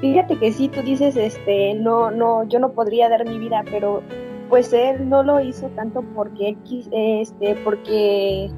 Fíjate 0.00 0.38
que 0.38 0.52
sí, 0.52 0.68
tú 0.68 0.82
dices, 0.82 1.16
este, 1.16 1.74
no, 1.74 2.10
no, 2.12 2.44
yo 2.44 2.60
no 2.60 2.70
podría 2.72 3.08
dar 3.08 3.26
mi 3.26 3.38
vida, 3.38 3.64
pero 3.68 4.00
pues 4.48 4.72
él 4.72 5.08
no 5.08 5.24
lo 5.24 5.40
hizo 5.40 5.66
tanto 5.70 6.02
porque, 6.14 6.56
este, 6.92 7.56
porque 7.64 8.48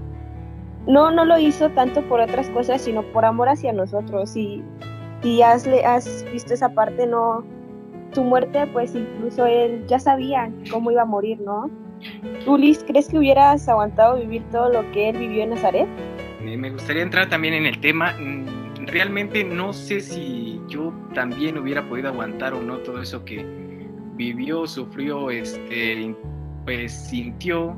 no, 0.87 1.11
no 1.11 1.25
lo 1.25 1.39
hizo 1.39 1.71
tanto 1.71 2.03
por 2.03 2.21
otras 2.21 2.49
cosas, 2.50 2.83
sino 2.83 3.03
por 3.12 3.25
amor 3.25 3.49
hacia 3.49 3.73
nosotros. 3.73 4.37
Y 4.37 4.62
si 5.23 5.41
has, 5.41 5.67
has 5.67 6.25
visto 6.31 6.53
esa 6.53 6.69
parte, 6.69 7.07
no, 7.07 7.43
su 8.12 8.25
muerte, 8.25 8.67
pues 8.73 8.95
incluso 8.95 9.47
él 9.47 9.85
ya 9.87 9.99
sabía 9.99 10.50
cómo 10.71 10.90
iba 10.90 11.02
a 11.02 11.07
morir, 11.07 11.40
¿no? 11.40 11.71
¿Tú, 12.45 12.57
Liz, 12.57 12.85
crees 12.87 13.09
que 13.09 13.19
hubieras 13.19 13.69
aguantado 13.69 14.17
vivir 14.17 14.43
todo 14.50 14.71
lo 14.73 14.90
que 14.93 15.11
él 15.11 15.19
vivió 15.19 15.43
en 15.43 15.50
Nazaret? 15.50 15.88
Me 16.43 16.71
gustaría 16.71 17.02
entrar 17.02 17.29
también 17.29 17.55
en 17.55 17.67
el 17.67 17.79
tema. 17.81 18.14
Mm, 18.19 18.87
realmente 18.87 19.45
no 19.45 19.73
sé 19.73 20.00
si 20.00 20.61
yo 20.69 20.93
también 21.14 21.59
hubiera 21.59 21.87
podido 21.88 22.09
aguantar 22.09 22.55
o 22.55 22.62
no 22.62 22.79
todo 22.79 23.02
eso 23.02 23.25
que 23.25 23.45
vivió, 24.14 24.67
sufrió, 24.67 25.31
este, 25.31 26.14
pues 26.64 26.93
sintió 26.93 27.76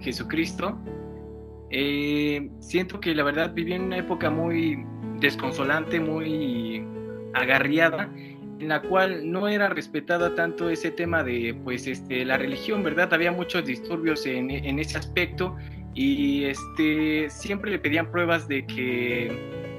Jesucristo. 0.00 0.78
Eh, 1.70 2.50
siento 2.60 3.00
que 3.00 3.14
la 3.14 3.24
verdad 3.24 3.52
viví 3.52 3.72
en 3.72 3.82
una 3.82 3.98
época 3.98 4.30
muy 4.30 4.84
desconsolante, 5.20 6.00
muy 6.00 6.84
agarriada, 7.34 8.10
en 8.58 8.68
la 8.68 8.80
cual 8.82 9.30
no 9.30 9.48
era 9.48 9.68
respetada 9.68 10.34
tanto 10.34 10.70
ese 10.70 10.90
tema 10.90 11.22
de 11.22 11.54
pues 11.64 11.86
este 11.86 12.24
la 12.24 12.36
religión, 12.38 12.82
¿verdad? 12.82 13.12
Había 13.12 13.32
muchos 13.32 13.64
disturbios 13.64 14.26
en, 14.26 14.50
en 14.50 14.78
ese 14.78 14.98
aspecto 14.98 15.56
y 15.94 16.44
este 16.44 17.28
siempre 17.30 17.70
le 17.70 17.78
pedían 17.78 18.10
pruebas 18.10 18.48
de 18.48 18.66
que 18.66 19.30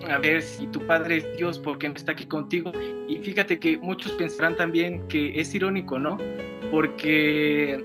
a 0.10 0.18
ver 0.20 0.42
si 0.42 0.68
tu 0.68 0.86
padre 0.86 1.18
es 1.18 1.38
Dios, 1.38 1.60
¿por 1.60 1.78
qué 1.78 1.90
no 1.90 1.96
está 1.96 2.12
aquí 2.12 2.26
contigo? 2.26 2.72
Y 3.08 3.18
fíjate 3.18 3.60
que 3.60 3.78
muchos 3.78 4.12
pensarán 4.14 4.56
también 4.56 5.08
que 5.08 5.40
es 5.40 5.54
irónico, 5.54 6.00
¿no? 6.00 6.18
Porque 6.72 7.84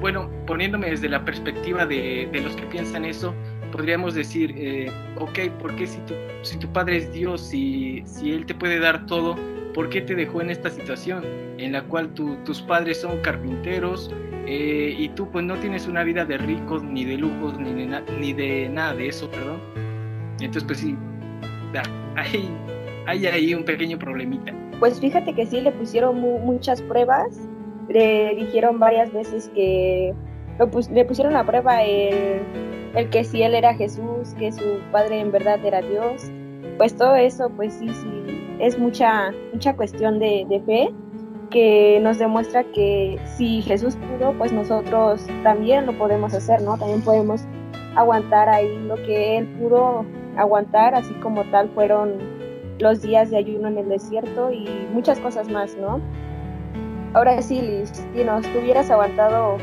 bueno, 0.00 0.30
poniéndome 0.46 0.90
desde 0.90 1.08
la 1.08 1.24
perspectiva 1.24 1.86
de, 1.86 2.28
los 2.42 2.54
que 2.56 2.66
piensan 2.66 3.04
eso, 3.04 3.34
podríamos 3.76 4.14
decir, 4.14 4.54
eh, 4.56 4.90
ok, 5.20 5.50
¿por 5.60 5.76
qué 5.76 5.86
si 5.86 5.98
tu, 6.00 6.14
si 6.40 6.56
tu 6.56 6.66
padre 6.68 6.96
es 6.96 7.12
Dios, 7.12 7.42
si, 7.42 8.02
si 8.06 8.32
Él 8.32 8.46
te 8.46 8.54
puede 8.54 8.78
dar 8.78 9.04
todo, 9.04 9.36
¿por 9.74 9.90
qué 9.90 10.00
te 10.00 10.14
dejó 10.14 10.40
en 10.40 10.48
esta 10.48 10.70
situación 10.70 11.22
en 11.58 11.72
la 11.72 11.82
cual 11.82 12.08
tus 12.14 12.62
padres 12.62 13.02
son 13.02 13.20
carpinteros 13.20 14.10
eh, 14.46 14.96
y 14.98 15.10
tú 15.10 15.28
pues 15.30 15.44
no 15.44 15.56
tienes 15.56 15.86
una 15.86 16.04
vida 16.04 16.24
de 16.24 16.38
ricos, 16.38 16.82
ni 16.84 17.04
de 17.04 17.18
lujos, 17.18 17.58
ni 17.58 17.74
de, 17.74 18.02
ni 18.18 18.32
de 18.32 18.70
nada 18.70 18.94
de 18.94 19.08
eso, 19.08 19.30
perdón? 19.30 19.60
Entonces 20.40 20.64
pues 20.64 20.78
sí, 20.78 20.96
hay, 22.16 22.48
hay 23.04 23.26
ahí 23.26 23.54
un 23.54 23.64
pequeño 23.64 23.98
problemita. 23.98 24.54
Pues 24.80 24.98
fíjate 24.98 25.34
que 25.34 25.44
sí, 25.44 25.60
le 25.60 25.72
pusieron 25.72 26.18
muchas 26.18 26.80
pruebas 26.80 27.38
le 27.88 28.34
dijeron 28.36 28.78
varias 28.78 29.12
veces 29.12 29.50
que 29.54 30.14
le 30.90 31.04
pusieron 31.04 31.36
a 31.36 31.44
prueba 31.44 31.82
el, 31.84 32.40
el, 32.96 33.10
que 33.10 33.24
si 33.24 33.42
él 33.42 33.54
era 33.54 33.74
Jesús, 33.74 34.34
que 34.38 34.52
su 34.52 34.80
padre 34.90 35.20
en 35.20 35.30
verdad 35.30 35.64
era 35.64 35.80
Dios. 35.80 36.30
Pues 36.78 36.96
todo 36.96 37.14
eso, 37.14 37.50
pues 37.56 37.74
sí, 37.74 37.88
sí, 37.88 38.56
es 38.58 38.78
mucha, 38.78 39.32
mucha 39.52 39.74
cuestión 39.76 40.18
de, 40.18 40.44
de 40.48 40.60
fe 40.60 40.94
que 41.50 42.00
nos 42.02 42.18
demuestra 42.18 42.64
que 42.64 43.18
si 43.36 43.62
Jesús 43.62 43.96
pudo, 43.96 44.32
pues 44.36 44.52
nosotros 44.52 45.26
también 45.42 45.86
lo 45.86 45.96
podemos 45.96 46.34
hacer, 46.34 46.60
¿no? 46.62 46.76
También 46.76 47.02
podemos 47.02 47.42
aguantar 47.94 48.48
ahí 48.48 48.78
lo 48.86 48.96
que 48.96 49.38
Él 49.38 49.46
pudo 49.58 50.04
aguantar, 50.36 50.94
así 50.94 51.14
como 51.14 51.44
tal 51.44 51.70
fueron 51.70 52.18
los 52.78 53.00
días 53.02 53.30
de 53.30 53.38
ayuno 53.38 53.68
en 53.68 53.78
el 53.78 53.88
desierto 53.88 54.52
y 54.52 54.68
muchas 54.92 55.18
cosas 55.20 55.48
más, 55.48 55.76
¿no? 55.76 56.00
Ahora 57.14 57.40
sí, 57.40 57.60
Liz, 57.62 57.90
si 58.14 58.24
nos 58.24 58.44
hubieras 58.54 58.90
aguantado 58.90 59.56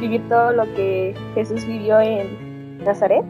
vivir 0.00 0.22
todo 0.28 0.52
lo 0.52 0.64
que 0.74 1.14
Jesús 1.34 1.66
vivió 1.66 2.00
en 2.00 2.43
Nazaret. 2.84 3.24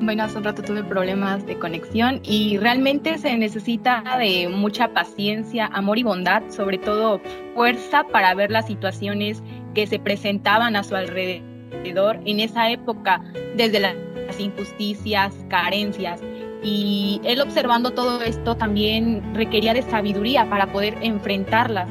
Bueno, 0.00 0.22
hace 0.22 0.38
un 0.38 0.44
rato 0.44 0.62
tuve 0.62 0.84
problemas 0.84 1.44
de 1.44 1.58
conexión 1.58 2.20
y 2.22 2.56
realmente 2.58 3.18
se 3.18 3.36
necesita 3.36 4.02
de 4.18 4.48
mucha 4.48 4.88
paciencia, 4.92 5.66
amor 5.72 5.98
y 5.98 6.04
bondad, 6.04 6.42
sobre 6.50 6.78
todo 6.78 7.20
fuerza 7.54 8.04
para 8.04 8.32
ver 8.34 8.50
las 8.52 8.66
situaciones 8.66 9.42
que 9.74 9.88
se 9.88 9.98
presentaban 9.98 10.76
a 10.76 10.84
su 10.84 10.94
alrededor 10.94 12.20
en 12.24 12.38
esa 12.38 12.70
época, 12.70 13.20
desde 13.56 13.80
las 13.80 13.96
injusticias, 14.38 15.34
carencias. 15.48 16.20
Y 16.62 17.20
él 17.24 17.40
observando 17.40 17.90
todo 17.90 18.22
esto 18.22 18.56
también 18.56 19.34
requería 19.34 19.74
de 19.74 19.82
sabiduría 19.82 20.48
para 20.48 20.70
poder 20.72 20.96
enfrentarlas 21.02 21.88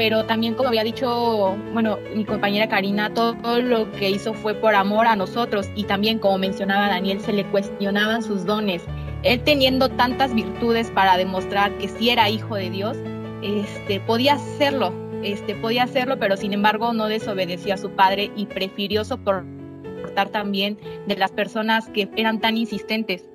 pero 0.00 0.24
también 0.24 0.54
como 0.54 0.70
había 0.70 0.82
dicho, 0.82 1.58
bueno, 1.74 1.98
mi 2.16 2.24
compañera 2.24 2.70
Karina, 2.70 3.12
todo 3.12 3.60
lo 3.60 3.92
que 3.92 4.08
hizo 4.08 4.32
fue 4.32 4.54
por 4.54 4.74
amor 4.74 5.06
a 5.06 5.14
nosotros 5.14 5.68
y 5.74 5.84
también 5.84 6.18
como 6.18 6.38
mencionaba 6.38 6.88
Daniel, 6.88 7.20
se 7.20 7.34
le 7.34 7.44
cuestionaban 7.44 8.22
sus 8.22 8.46
dones. 8.46 8.82
Él 9.24 9.42
teniendo 9.44 9.90
tantas 9.90 10.34
virtudes 10.34 10.90
para 10.90 11.18
demostrar 11.18 11.76
que 11.76 11.86
sí 11.86 12.08
era 12.08 12.30
hijo 12.30 12.54
de 12.54 12.70
Dios, 12.70 12.96
este, 13.42 14.00
podía 14.00 14.36
hacerlo, 14.36 14.94
este, 15.22 15.54
podía 15.54 15.82
hacerlo, 15.82 16.18
pero 16.18 16.38
sin 16.38 16.54
embargo 16.54 16.94
no 16.94 17.06
desobedeció 17.06 17.74
a 17.74 17.76
su 17.76 17.90
padre 17.90 18.30
y 18.36 18.46
prefirió 18.46 19.04
soportar 19.04 20.30
también 20.32 20.78
de 21.08 21.16
las 21.18 21.30
personas 21.30 21.90
que 21.90 22.08
eran 22.16 22.40
tan 22.40 22.56
insistentes. 22.56 23.28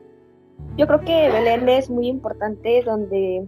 Yo 0.78 0.88
creo 0.88 1.02
que 1.02 1.30
Belén 1.30 1.70
es 1.70 1.92
muy 1.92 2.08
importante 2.08 2.82
donde 2.84 3.46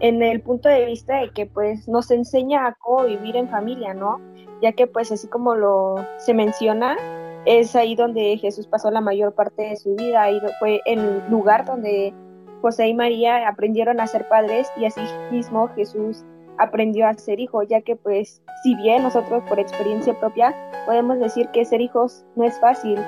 en 0.00 0.22
el 0.22 0.40
punto 0.40 0.68
de 0.68 0.86
vista 0.86 1.20
de 1.20 1.30
que 1.30 1.46
pues 1.46 1.86
nos 1.86 2.10
enseña 2.10 2.66
a 2.66 2.74
cómo 2.74 3.04
vivir 3.04 3.36
en 3.36 3.48
familia, 3.48 3.94
¿no? 3.94 4.18
Ya 4.62 4.72
que 4.72 4.86
pues 4.86 5.12
así 5.12 5.28
como 5.28 5.54
lo 5.54 5.96
se 6.18 6.34
menciona, 6.34 6.96
es 7.44 7.76
ahí 7.76 7.94
donde 7.94 8.36
Jesús 8.38 8.66
pasó 8.66 8.90
la 8.90 9.00
mayor 9.00 9.34
parte 9.34 9.62
de 9.62 9.76
su 9.76 9.94
vida, 9.94 10.22
ahí 10.22 10.40
fue 10.58 10.80
el 10.86 11.22
lugar 11.30 11.64
donde 11.64 12.12
José 12.60 12.88
y 12.88 12.94
María 12.94 13.48
aprendieron 13.48 14.00
a 14.00 14.06
ser 14.06 14.28
padres 14.28 14.70
y 14.76 14.84
así 14.84 15.00
mismo 15.30 15.68
Jesús 15.68 16.24
aprendió 16.58 17.06
a 17.06 17.14
ser 17.14 17.40
hijo, 17.40 17.62
ya 17.62 17.80
que 17.80 17.96
pues 17.96 18.42
si 18.62 18.74
bien 18.74 19.02
nosotros 19.02 19.42
por 19.48 19.58
experiencia 19.58 20.18
propia 20.18 20.54
podemos 20.84 21.18
decir 21.18 21.48
que 21.48 21.64
ser 21.64 21.80
hijos 21.80 22.24
no 22.36 22.44
es 22.44 22.58
fácil, 22.60 22.98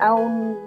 aún, 0.00 0.58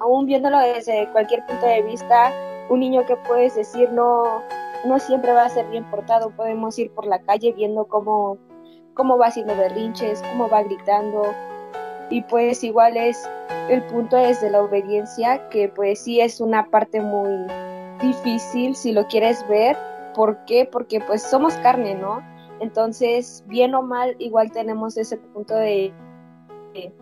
aún 0.00 0.24
viéndolo 0.24 0.58
desde 0.58 1.06
cualquier 1.12 1.44
punto 1.46 1.66
de 1.66 1.82
vista, 1.82 2.32
un 2.72 2.80
niño 2.80 3.04
que 3.06 3.16
puedes 3.16 3.54
decir 3.54 3.90
no, 3.90 4.42
no 4.84 4.98
siempre 4.98 5.32
va 5.32 5.44
a 5.44 5.48
ser 5.48 5.66
bien 5.68 5.84
portado, 5.90 6.30
podemos 6.30 6.78
ir 6.78 6.90
por 6.92 7.06
la 7.06 7.20
calle 7.20 7.52
viendo 7.52 7.84
cómo, 7.86 8.38
cómo 8.94 9.18
va 9.18 9.26
haciendo 9.26 9.56
berrinches, 9.56 10.22
cómo 10.22 10.48
va 10.48 10.62
gritando, 10.62 11.22
y 12.10 12.22
pues 12.22 12.62
igual 12.64 12.96
es 12.96 13.28
el 13.68 13.82
punto 13.84 14.16
es 14.16 14.40
de 14.40 14.50
la 14.50 14.62
obediencia, 14.62 15.48
que 15.48 15.68
pues 15.68 16.00
sí 16.00 16.20
es 16.20 16.40
una 16.40 16.68
parte 16.70 17.00
muy, 17.00 17.46
difícil 18.02 18.74
si 18.74 18.92
lo 18.92 19.06
quieres 19.06 19.46
ver. 19.48 19.76
¿Por 20.14 20.44
qué? 20.44 20.68
Porque 20.70 21.00
pues 21.00 21.22
somos 21.22 21.54
carne, 21.56 21.94
¿no? 21.94 22.20
Entonces, 22.60 23.42
bien 23.46 23.74
o 23.74 23.82
mal, 23.82 24.14
igual 24.18 24.52
tenemos 24.52 24.96
ese 24.96 25.16
punto 25.16 25.54
de, 25.54 25.92
de, 26.74 26.92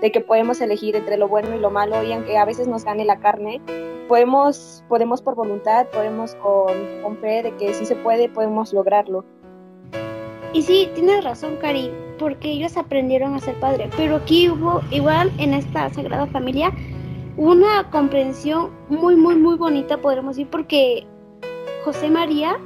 que 0.00 0.20
podemos 0.20 0.60
elegir 0.60 0.94
entre 0.94 1.16
lo 1.16 1.28
bueno 1.28 1.54
y 1.54 1.58
lo 1.58 1.70
malo 1.70 2.02
y 2.02 2.12
aunque 2.12 2.38
a 2.38 2.44
veces 2.44 2.68
nos 2.68 2.84
gane 2.84 3.04
la 3.04 3.18
carne, 3.18 3.60
podemos, 4.08 4.84
podemos 4.88 5.22
por 5.22 5.34
voluntad, 5.34 5.86
podemos 5.88 6.34
con, 6.36 6.74
con 7.02 7.16
fe 7.18 7.42
de 7.42 7.56
que 7.56 7.74
si 7.74 7.86
se 7.86 7.96
puede, 7.96 8.28
podemos 8.28 8.72
lograrlo. 8.72 9.24
Y 10.52 10.62
sí, 10.62 10.88
tienes 10.94 11.24
razón, 11.24 11.56
Cari, 11.56 11.90
porque 12.18 12.50
ellos 12.50 12.76
aprendieron 12.76 13.34
a 13.34 13.40
ser 13.40 13.54
padre, 13.56 13.90
pero 13.96 14.16
aquí 14.16 14.48
hubo, 14.48 14.80
igual 14.90 15.30
en 15.38 15.54
esta 15.54 15.92
Sagrada 15.92 16.26
Familia, 16.26 16.72
una 17.36 17.90
comprensión 17.90 18.70
muy, 18.88 19.16
muy, 19.16 19.34
muy 19.34 19.56
bonita, 19.56 19.98
podremos 19.98 20.36
decir, 20.36 20.48
porque 20.50 21.06
José 21.84 22.10
María 22.10 22.58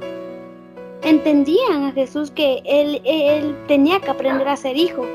entendían 1.03 1.83
a 1.83 1.91
Jesús 1.91 2.31
que 2.31 2.61
él, 2.65 3.01
él 3.03 3.57
tenía 3.67 3.99
que 3.99 4.11
aprender 4.11 4.47
a 4.47 4.55
ser 4.55 4.77
hijo, 4.77 5.05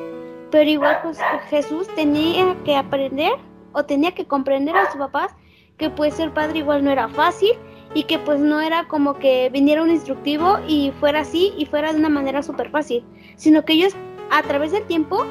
pero 0.51 0.69
igual 0.69 1.01
pues, 1.03 1.19
Jesús 1.49 1.89
tenía 1.95 2.57
que 2.65 2.77
aprender 2.77 3.33
o 3.73 3.85
tenía 3.85 4.13
que 4.13 4.27
comprender 4.27 4.77
a 4.77 4.91
sus 4.91 4.99
papás 4.99 5.35
que 5.77 5.91
pues 5.91 6.15
ser 6.15 6.33
padre 6.33 6.61
igual 6.61 6.85
no 6.85 6.91
era 6.91 7.09
fácil 7.09 7.53
y 7.95 8.05
que 8.05 8.19
pues 8.19 8.41
no 8.41 8.61
era 8.61 8.89
como 8.89 9.15
que 9.15 9.51
viniera 9.51 9.83
un 9.83 9.91
instructivo 9.91 10.59
y 10.67 10.93
fuera 11.01 11.21
así 11.21 11.53
y 11.57 11.67
fuera 11.67 11.93
de 11.93 11.99
una 11.99 12.09
manera 12.09 12.43
súper 12.43 12.71
fácil, 12.71 13.05
sino 13.37 13.65
que 13.65 13.75
ellos 13.75 13.95
a 14.31 14.43
través 14.43 14.73
del 14.73 14.85
tiempo 14.85 15.25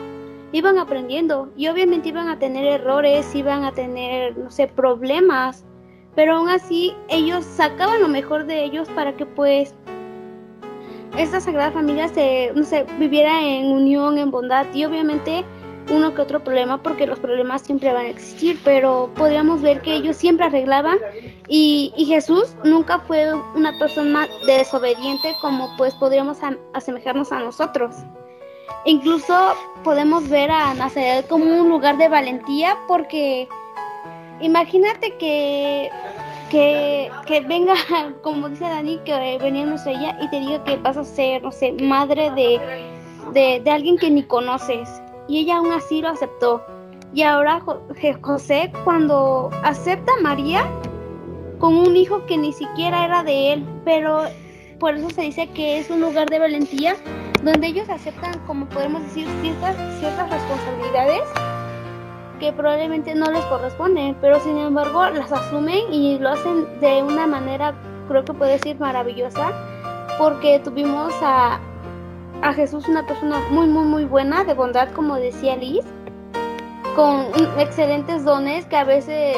iban 0.51 0.77
aprendiendo 0.77 1.51
y 1.57 1.67
obviamente 1.67 2.09
iban 2.09 2.29
a 2.29 2.39
tener 2.39 2.65
errores, 2.65 3.33
iban 3.35 3.65
a 3.65 3.73
tener, 3.73 4.37
no 4.37 4.49
sé, 4.51 4.67
problemas, 4.67 5.65
pero 6.15 6.37
aún 6.37 6.49
así 6.49 6.93
ellos 7.09 7.43
sacaban 7.43 8.01
lo 8.01 8.07
mejor 8.07 8.45
de 8.45 8.63
ellos 8.63 8.87
para 8.89 9.15
que 9.17 9.25
pues 9.25 9.75
esta 11.17 11.39
Sagrada 11.39 11.71
Familia 11.71 12.07
se, 12.09 12.51
no 12.55 12.63
sé, 12.63 12.85
viviera 12.99 13.41
en 13.41 13.67
unión, 13.67 14.17
en 14.17 14.31
bondad 14.31 14.65
y 14.73 14.85
obviamente 14.85 15.45
uno 15.89 16.13
que 16.13 16.21
otro 16.21 16.43
problema 16.43 16.81
porque 16.81 17.05
los 17.05 17.19
problemas 17.19 17.61
siempre 17.61 17.93
van 17.93 18.07
a 18.07 18.09
existir, 18.09 18.59
pero 18.63 19.09
podríamos 19.15 19.61
ver 19.61 19.81
que 19.81 19.95
ellos 19.95 20.17
siempre 20.17 20.45
arreglaban 20.45 20.97
y, 21.47 21.93
Jesús 22.07 22.55
nunca 22.63 22.99
fue 22.99 23.33
una 23.55 23.77
persona 23.77 24.27
desobediente 24.45 25.35
como 25.41 25.75
pues 25.77 25.93
podríamos 25.95 26.37
asemejarnos 26.73 27.31
a 27.31 27.39
nosotros. 27.39 27.95
Incluso 28.85 29.53
podemos 29.83 30.27
ver 30.29 30.51
a 30.51 30.73
Nazaret 30.73 31.27
como 31.27 31.45
un 31.45 31.69
lugar 31.69 31.97
de 31.97 32.09
valentía 32.09 32.77
porque 32.87 33.47
imagínate 34.41 35.15
que 35.17 35.89
que, 36.49 37.09
que, 37.25 37.41
venga, 37.41 37.73
como 38.21 38.49
dice 38.49 38.65
Dani, 38.65 38.99
que 39.05 39.37
nuestra 39.65 39.91
ella 39.91 40.17
y 40.21 40.29
te 40.29 40.39
diga 40.39 40.63
que 40.63 40.77
vas 40.77 40.97
a 40.97 41.03
ser, 41.03 41.43
no 41.43 41.51
sé, 41.51 41.73
madre 41.81 42.31
de, 42.31 42.59
de, 43.33 43.61
de, 43.63 43.71
alguien 43.71 43.97
que 43.97 44.09
ni 44.09 44.23
conoces. 44.23 44.89
Y 45.27 45.39
ella 45.39 45.57
aún 45.57 45.71
así 45.71 46.01
lo 46.01 46.09
aceptó. 46.09 46.63
Y 47.13 47.23
ahora 47.23 47.61
José, 48.21 48.71
cuando 48.83 49.49
acepta 49.63 50.11
a 50.19 50.21
María 50.21 50.65
con 51.59 51.77
un 51.77 51.95
hijo 51.95 52.25
que 52.25 52.37
ni 52.37 52.51
siquiera 52.51 53.05
era 53.05 53.23
de 53.23 53.53
él, 53.53 53.65
pero 53.85 54.23
por 54.79 54.95
eso 54.95 55.09
se 55.09 55.21
dice 55.21 55.49
que 55.51 55.79
es 55.79 55.89
un 55.89 56.01
lugar 56.01 56.29
de 56.29 56.39
valentía 56.39 56.95
donde 57.43 57.67
ellos 57.67 57.87
aceptan, 57.89 58.37
como 58.45 58.65
podemos 58.67 59.03
decir, 59.03 59.27
ciertas, 59.41 59.75
ciertas 59.99 60.29
responsabilidades 60.29 61.23
que 62.39 62.53
probablemente 62.53 63.15
no 63.15 63.29
les 63.31 63.43
corresponden, 63.45 64.15
pero 64.21 64.39
sin 64.39 64.57
embargo 64.57 65.05
las 65.09 65.31
asumen 65.31 65.91
y 65.91 66.19
lo 66.19 66.29
hacen 66.29 66.79
de 66.79 67.03
una 67.03 67.27
manera, 67.27 67.73
creo 68.07 68.23
que 68.23 68.33
puede 68.33 68.53
decir, 68.53 68.79
maravillosa, 68.79 69.51
porque 70.17 70.59
tuvimos 70.59 71.13
a, 71.21 71.59
a 72.41 72.53
Jesús 72.53 72.87
una 72.87 73.05
persona 73.05 73.39
muy, 73.51 73.67
muy, 73.67 73.85
muy 73.85 74.05
buena, 74.05 74.43
de 74.43 74.53
bondad, 74.53 74.89
como 74.91 75.15
decía 75.15 75.55
Liz, 75.55 75.85
con 76.95 77.27
excelentes 77.59 78.23
dones 78.23 78.65
que 78.65 78.77
a 78.77 78.83
veces 78.83 79.37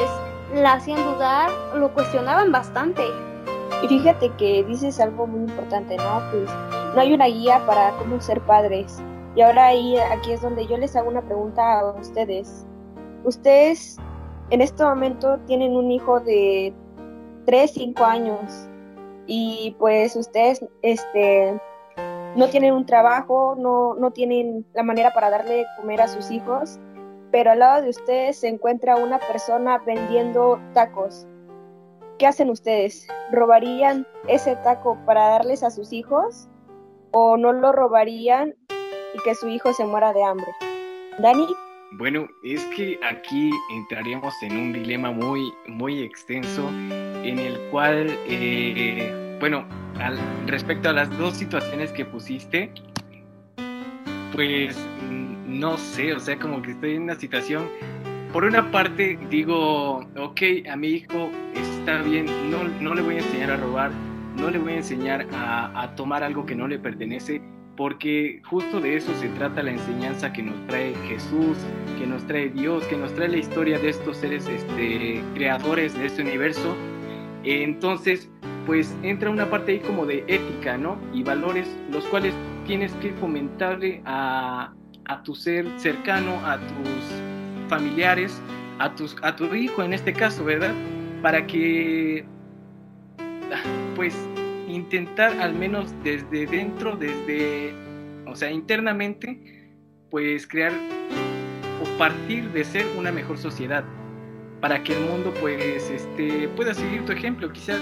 la 0.54 0.74
hacían 0.74 1.02
dudar, 1.04 1.50
lo 1.74 1.92
cuestionaban 1.92 2.52
bastante. 2.52 3.02
Y 3.82 3.88
fíjate 3.88 4.30
que 4.38 4.64
dices 4.64 5.00
algo 5.00 5.26
muy 5.26 5.40
importante, 5.40 5.96
¿no? 5.96 6.22
Pues 6.30 6.50
no 6.94 7.00
hay 7.00 7.14
una 7.14 7.26
guía 7.26 7.60
para 7.66 7.90
cómo 7.92 8.20
ser 8.20 8.40
padres. 8.40 9.02
Y 9.34 9.42
ahora 9.42 9.66
ahí, 9.66 9.96
aquí 9.96 10.32
es 10.32 10.40
donde 10.40 10.66
yo 10.66 10.76
les 10.76 10.96
hago 10.96 11.08
una 11.08 11.22
pregunta 11.22 11.80
a 11.80 11.92
ustedes. 11.92 12.66
Ustedes 13.24 13.98
en 14.50 14.60
este 14.60 14.84
momento 14.84 15.38
tienen 15.46 15.76
un 15.76 15.90
hijo 15.90 16.20
de 16.20 16.72
3, 17.46 17.70
5 17.70 18.04
años 18.04 18.68
y 19.26 19.76
pues 19.78 20.16
ustedes 20.16 20.64
este, 20.82 21.60
no 22.36 22.48
tienen 22.48 22.74
un 22.74 22.86
trabajo, 22.86 23.56
no, 23.58 23.94
no 23.94 24.10
tienen 24.10 24.64
la 24.74 24.82
manera 24.82 25.12
para 25.12 25.30
darle 25.30 25.66
comer 25.76 26.00
a 26.00 26.08
sus 26.08 26.30
hijos, 26.30 26.78
pero 27.30 27.50
al 27.50 27.58
lado 27.58 27.82
de 27.82 27.90
ustedes 27.90 28.40
se 28.40 28.48
encuentra 28.48 28.96
una 28.96 29.18
persona 29.18 29.78
vendiendo 29.78 30.58
tacos. 30.72 31.26
¿Qué 32.18 32.26
hacen 32.26 32.50
ustedes? 32.50 33.06
¿Robarían 33.30 34.06
ese 34.26 34.56
taco 34.56 34.98
para 35.04 35.28
darles 35.28 35.62
a 35.62 35.70
sus 35.70 35.92
hijos 35.92 36.48
o 37.12 37.36
no 37.36 37.52
lo 37.52 37.72
robarían 37.72 38.54
y 39.14 39.22
que 39.22 39.34
su 39.34 39.48
hijo 39.48 39.72
se 39.72 39.84
muera 39.84 40.12
de 40.12 40.24
hambre? 40.24 40.52
Dani. 41.18 41.46
Bueno, 41.92 42.28
es 42.42 42.64
que 42.76 43.00
aquí 43.02 43.50
entraríamos 43.70 44.34
en 44.42 44.56
un 44.58 44.72
dilema 44.74 45.10
muy, 45.10 45.54
muy 45.66 46.02
extenso 46.02 46.68
en 46.68 47.38
el 47.38 47.58
cual, 47.70 48.08
eh, 48.26 49.36
bueno, 49.40 49.64
al, 49.98 50.18
respecto 50.46 50.90
a 50.90 50.92
las 50.92 51.16
dos 51.16 51.34
situaciones 51.34 51.90
que 51.92 52.04
pusiste, 52.04 52.70
pues 54.34 54.76
mm, 55.10 55.58
no 55.58 55.78
sé, 55.78 56.12
o 56.12 56.20
sea, 56.20 56.38
como 56.38 56.60
que 56.60 56.72
estoy 56.72 56.96
en 56.96 57.04
una 57.04 57.14
situación, 57.14 57.66
por 58.34 58.44
una 58.44 58.70
parte 58.70 59.18
digo, 59.30 60.06
ok, 60.16 60.42
a 60.70 60.76
mi 60.76 60.88
hijo 60.88 61.30
está 61.54 62.02
bien, 62.02 62.26
no, 62.50 62.64
no 62.64 62.94
le 62.94 63.00
voy 63.00 63.14
a 63.14 63.18
enseñar 63.20 63.52
a 63.52 63.56
robar, 63.56 63.92
no 64.36 64.50
le 64.50 64.58
voy 64.58 64.74
a 64.74 64.76
enseñar 64.76 65.26
a, 65.32 65.82
a 65.82 65.94
tomar 65.96 66.22
algo 66.22 66.44
que 66.44 66.54
no 66.54 66.68
le 66.68 66.78
pertenece, 66.78 67.40
porque 67.78 68.42
justo 68.44 68.80
de 68.80 68.96
eso 68.96 69.14
se 69.20 69.28
trata 69.28 69.62
la 69.62 69.70
enseñanza 69.70 70.32
que 70.32 70.42
nos 70.42 70.66
trae 70.66 70.96
Jesús, 71.06 71.56
que 71.96 72.08
nos 72.08 72.26
trae 72.26 72.48
Dios, 72.48 72.82
que 72.86 72.96
nos 72.96 73.14
trae 73.14 73.28
la 73.28 73.36
historia 73.36 73.78
de 73.78 73.90
estos 73.90 74.16
seres 74.16 74.48
este, 74.48 75.22
creadores 75.34 75.96
de 75.96 76.06
este 76.06 76.22
universo. 76.22 76.74
Entonces, 77.44 78.28
pues 78.66 78.96
entra 79.04 79.30
una 79.30 79.48
parte 79.48 79.72
ahí 79.72 79.78
como 79.78 80.06
de 80.06 80.24
ética, 80.26 80.76
¿no? 80.76 80.98
Y 81.14 81.22
valores, 81.22 81.68
los 81.92 82.04
cuales 82.06 82.34
tienes 82.66 82.92
que 82.94 83.12
fomentarle 83.12 84.02
a, 84.04 84.72
a 85.04 85.22
tu 85.22 85.36
ser 85.36 85.64
cercano, 85.76 86.32
a 86.44 86.58
tus 86.58 87.68
familiares, 87.68 88.42
a, 88.80 88.92
tus, 88.92 89.16
a 89.22 89.36
tu 89.36 89.54
hijo 89.54 89.84
en 89.84 89.92
este 89.92 90.12
caso, 90.12 90.44
¿verdad? 90.44 90.74
Para 91.22 91.46
que, 91.46 92.24
pues, 93.94 94.18
intentar 94.68 95.40
al 95.40 95.54
menos 95.54 95.92
desde 96.02 96.46
dentro, 96.46 96.96
desde, 96.96 97.72
o 98.26 98.36
sea, 98.36 98.50
internamente, 98.50 99.70
pues 100.10 100.46
crear 100.46 100.72
o 101.82 101.98
partir 101.98 102.50
de 102.52 102.64
ser 102.64 102.86
una 102.96 103.12
mejor 103.12 103.38
sociedad 103.38 103.84
para 104.60 104.82
que 104.82 104.94
el 104.94 105.00
mundo 105.04 105.32
pues 105.40 105.90
este 105.90 106.48
pueda 106.48 106.74
seguir 106.74 107.04
tu 107.04 107.12
ejemplo. 107.12 107.52
Quizás 107.52 107.80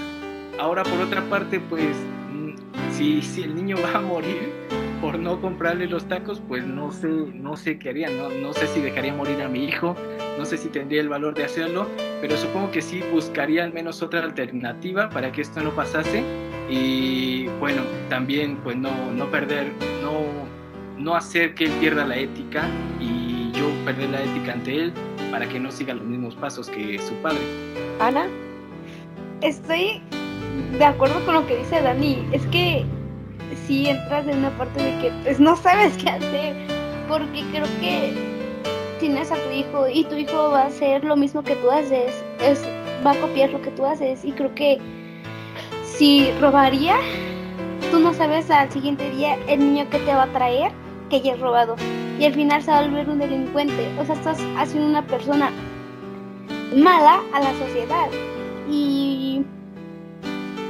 ahora 0.59 0.83
por 0.83 0.99
otra 0.99 1.27
parte 1.29 1.59
pues 1.59 1.95
mm, 2.31 2.55
si, 2.91 3.21
si 3.21 3.43
el 3.43 3.55
niño 3.55 3.77
va 3.83 3.97
a 3.97 4.01
morir 4.01 4.51
por 5.01 5.19
no 5.19 5.39
comprarle 5.41 5.87
los 5.87 6.07
tacos 6.07 6.41
pues 6.47 6.65
no 6.65 6.91
sé 6.91 7.07
no 7.07 7.55
sé 7.55 7.77
qué 7.79 7.89
haría 7.89 8.09
no, 8.09 8.29
no 8.29 8.53
sé 8.53 8.67
si 8.67 8.81
dejaría 8.81 9.13
morir 9.13 9.41
a 9.41 9.47
mi 9.47 9.65
hijo 9.65 9.95
no 10.37 10.45
sé 10.45 10.57
si 10.57 10.69
tendría 10.69 11.01
el 11.01 11.09
valor 11.09 11.33
de 11.33 11.45
hacerlo 11.45 11.87
pero 12.21 12.37
supongo 12.37 12.71
que 12.71 12.81
sí 12.81 13.03
buscaría 13.11 13.63
al 13.63 13.73
menos 13.73 14.01
otra 14.01 14.23
alternativa 14.23 15.09
para 15.09 15.31
que 15.31 15.41
esto 15.41 15.61
no 15.61 15.71
pasase 15.71 16.23
y 16.69 17.47
bueno, 17.59 17.81
también 18.09 18.57
pues 18.57 18.75
no, 18.75 18.91
no 19.13 19.29
perder, 19.31 19.71
no, 20.01 20.25
no 20.97 21.15
hacer 21.15 21.55
que 21.55 21.65
él 21.65 21.71
pierda 21.79 22.05
la 22.05 22.17
ética 22.17 22.67
y 22.99 23.51
yo 23.53 23.69
perder 23.85 24.09
la 24.09 24.21
ética 24.21 24.53
ante 24.53 24.75
él 24.75 24.93
para 25.31 25.47
que 25.47 25.59
no 25.59 25.71
siga 25.71 25.93
los 25.93 26.03
mismos 26.03 26.35
pasos 26.35 26.69
que 26.69 26.99
su 26.99 27.13
padre. 27.15 27.39
Ana, 27.99 28.27
estoy 29.41 30.01
de 30.77 30.85
acuerdo 30.85 31.23
con 31.25 31.35
lo 31.35 31.47
que 31.47 31.57
dice 31.57 31.81
Dani, 31.81 32.27
es 32.31 32.45
que 32.47 32.85
si 33.65 33.87
entras 33.87 34.27
en 34.27 34.39
una 34.39 34.51
parte 34.57 34.81
de 34.81 34.97
que 34.99 35.11
pues 35.23 35.39
no 35.39 35.55
sabes 35.55 35.95
qué 35.97 36.09
hacer, 36.09 36.55
porque 37.07 37.43
creo 37.51 37.65
que 37.79 38.13
tienes 38.99 39.31
a 39.31 39.35
tu 39.35 39.51
hijo 39.51 39.87
y 39.87 40.03
tu 40.05 40.15
hijo 40.15 40.51
va 40.51 40.63
a 40.63 40.67
hacer 40.67 41.03
lo 41.03 41.15
mismo 41.15 41.43
que 41.43 41.55
tú 41.55 41.69
haces, 41.69 42.13
es, 42.41 42.61
va 43.05 43.11
a 43.11 43.15
copiar 43.21 43.51
lo 43.51 43.61
que 43.61 43.71
tú 43.71 43.85
haces 43.85 44.25
y 44.25 44.31
creo 44.31 44.53
que 44.55 44.79
si 45.83 46.31
robaría, 46.39 46.95
tú 47.91 47.99
no 47.99 48.13
sabes 48.13 48.51
al 48.51 48.71
siguiente 48.71 49.09
día 49.11 49.37
el 49.47 49.59
niño 49.59 49.89
que 49.89 49.99
te 49.99 50.13
va 50.13 50.23
a 50.23 50.33
traer 50.33 50.71
que 51.09 51.21
ya 51.21 51.33
es 51.33 51.39
robado. 51.39 51.75
Y 52.19 52.25
al 52.25 52.33
final 52.33 52.61
se 52.61 52.71
va 52.71 52.79
a 52.79 52.81
volver 52.83 53.09
un 53.09 53.19
delincuente. 53.19 53.89
O 53.99 54.05
sea, 54.05 54.15
estás 54.15 54.39
haciendo 54.57 54.89
una 54.89 55.05
persona 55.05 55.51
mala 56.75 57.21
a 57.33 57.39
la 57.39 57.53
sociedad. 57.53 58.09
Y 58.69 59.06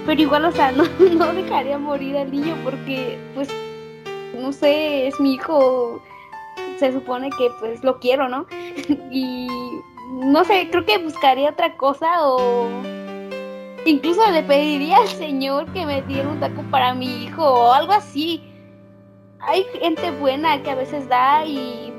pero 0.08 0.22
igual, 0.22 0.46
o 0.46 0.52
sea, 0.54 0.72
no, 0.72 0.86
no 1.12 1.34
dejaría 1.34 1.78
morir 1.78 2.18
al 2.18 2.32
niño 2.32 2.56
porque, 2.64 3.20
pues, 3.36 3.50
no 4.34 4.52
sé, 4.54 5.08
es 5.08 5.20
mi 5.20 5.36
hijo, 5.36 6.02
se 6.80 6.94
supone 6.94 7.30
que 7.32 7.50
pues 7.60 7.84
lo 7.84 8.00
quiero, 8.00 8.30
¿no? 8.30 8.48
y 9.12 9.48
no 10.10 10.46
sé, 10.46 10.70
creo 10.72 10.86
que 10.86 10.98
buscaría 10.98 11.50
otra 11.50 11.76
cosa 11.76 12.26
o 12.26 12.68
incluso 13.86 14.22
le 14.32 14.44
pediría 14.44 14.98
al 14.98 15.10
Señor 15.10 15.66
que 15.74 15.86
me 15.86 16.02
diera 16.04 16.30
un 16.30 16.40
taco 16.40 16.64
para 16.72 16.94
mi 16.94 17.26
hijo 17.26 17.44
o 17.44 17.74
algo 17.74 17.92
así. 17.92 18.42
Hay 19.40 19.66
gente 19.80 20.12
buena 20.12 20.64
que 20.64 20.72
a 20.72 20.76
veces 20.76 21.08
da 21.10 21.46
y, 21.46 21.94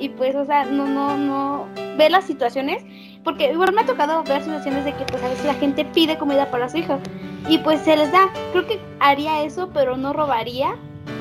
y 0.00 0.08
pues, 0.10 0.34
o 0.34 0.44
sea, 0.44 0.64
no, 0.64 0.86
no, 0.86 1.16
no 1.16 1.68
ve 1.96 2.10
las 2.10 2.24
situaciones, 2.24 2.84
porque 3.22 3.52
igual 3.52 3.72
me 3.72 3.82
ha 3.82 3.86
tocado 3.86 4.24
ver 4.24 4.42
situaciones 4.42 4.84
de 4.84 4.92
que 4.94 5.04
pues 5.04 5.22
a 5.22 5.28
veces 5.28 5.44
la 5.44 5.54
gente 5.54 5.84
pide 5.84 6.18
comida 6.18 6.50
para 6.50 6.68
su 6.68 6.78
hijo 6.78 6.98
y 7.48 7.58
pues 7.58 7.80
se 7.80 7.96
les 7.96 8.10
da. 8.12 8.30
Creo 8.52 8.66
que 8.66 8.80
haría 9.00 9.42
eso, 9.42 9.70
pero 9.72 9.96
no 9.96 10.12
robaría, 10.12 10.76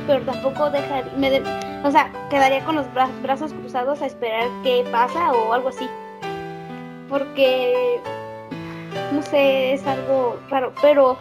pero 0.07 0.23
tampoco 0.25 0.69
dejaría, 0.69 1.11
me 1.17 1.41
o 1.83 1.91
sea, 1.91 2.11
quedaría 2.29 2.63
con 2.63 2.75
los 2.75 2.85
brazos 3.21 3.53
cruzados 3.53 4.01
a 4.01 4.05
esperar 4.05 4.47
qué 4.63 4.85
pasa 4.91 5.31
o 5.33 5.53
algo 5.53 5.69
así. 5.69 5.89
Porque, 7.09 7.99
no 9.11 9.21
sé, 9.21 9.73
es 9.73 9.85
algo 9.85 10.39
raro, 10.49 10.73
pero 10.81 11.17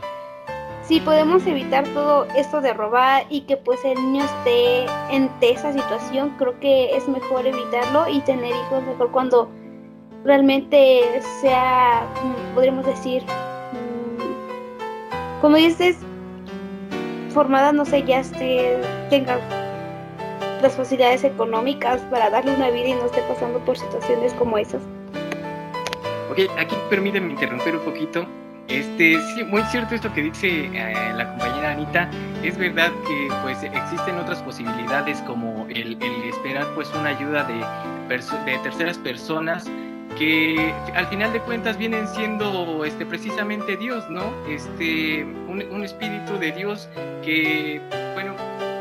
si 0.83 1.01
podemos 1.01 1.47
evitar 1.47 1.87
todo 1.89 2.27
esto 2.37 2.61
de 2.61 2.73
robar 2.73 3.25
y 3.29 3.43
que 3.43 3.57
pues 3.57 3.85
el 3.85 3.95
niño 3.95 4.25
esté 4.25 4.85
en 5.11 5.31
esa 5.41 5.73
situación, 5.73 6.31
creo 6.39 6.59
que 6.61 6.97
es 6.97 7.09
mejor 7.09 7.47
evitarlo 7.47 8.09
y 8.09 8.21
tener 8.21 8.51
hijos 8.51 8.83
mejor 8.85 9.11
cuando 9.11 9.49
realmente 10.25 11.21
sea, 11.41 12.07
mm, 12.23 12.55
podríamos 12.55 12.87
decir, 12.87 13.23
como 15.43 15.57
dices, 15.57 15.97
formada, 17.35 17.73
no 17.73 17.85
sé, 17.85 18.05
ya 18.05 18.21
esté, 18.21 18.81
tenga 19.11 19.41
las 20.63 20.77
facilidades 20.77 21.25
económicas 21.25 22.01
para 22.03 22.31
darle 22.31 22.55
una 22.55 22.71
vida 22.71 22.87
y 22.87 22.95
no 22.95 23.07
esté 23.07 23.23
pasando 23.23 23.59
por 23.59 23.77
situaciones 23.77 24.33
como 24.35 24.57
esas. 24.57 24.81
Ok, 26.31 26.39
aquí 26.57 26.77
permíteme 26.89 27.33
interrumpir 27.33 27.75
un 27.75 27.83
poquito. 27.83 28.25
Este, 28.69 29.21
sí, 29.35 29.43
muy 29.43 29.63
cierto 29.65 29.97
esto 29.97 30.13
que 30.15 30.23
dice 30.23 30.71
eh, 30.73 31.13
la 31.17 31.29
compañera 31.31 31.73
Anita. 31.73 32.09
Es 32.45 32.57
verdad 32.57 32.93
que 33.09 33.29
pues 33.43 33.65
existen 33.65 34.19
otras 34.19 34.41
posibilidades 34.43 35.21
como 35.23 35.67
el, 35.69 35.99
esperar 36.29 36.69
pues 36.77 36.89
una 36.95 37.09
ayuda 37.09 37.43
de, 37.43 37.55
de 38.47 38.59
terceras 38.59 38.97
personas 38.97 39.69
que 40.19 40.75
al 40.95 41.07
final 41.07 41.33
de 41.33 41.41
cuentas 41.41 41.77
vienen 41.79 42.07
siendo 42.09 42.85
este, 42.85 43.07
precisamente 43.07 43.77
Dios, 43.77 44.09
¿no? 44.11 44.33
Este, 44.49 45.25
un, 45.25 45.83
espíritu 45.83 46.39
de 46.39 46.53
Dios 46.53 46.89
que, 47.25 47.81
bueno, 48.15 48.35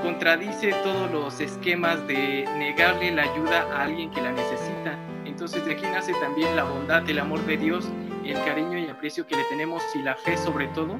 contradice 0.04 0.72
todos 0.84 1.12
los 1.12 1.40
esquemas 1.40 2.06
de 2.08 2.46
negarle 2.58 3.12
la 3.12 3.24
ayuda 3.24 3.68
a 3.74 3.84
alguien 3.84 4.12
que 4.12 4.22
la 4.22 4.32
necesita. 4.32 4.98
Entonces 5.26 5.66
de 5.66 5.74
aquí 5.74 5.84
nace 5.84 6.14
también 6.14 6.56
la 6.56 6.64
bondad, 6.64 7.10
el 7.10 7.20
amor 7.20 7.44
de 7.46 7.58
Dios, 7.58 7.90
el 8.26 8.36
cariño 8.46 8.78
y 8.78 8.88
aprecio 8.88 9.26
que 9.26 9.36
le 9.36 9.44
tenemos 9.46 9.82
y 9.96 10.04
la 10.04 10.16
fe 10.16 10.38
sobre 10.38 10.68
todo, 10.68 11.00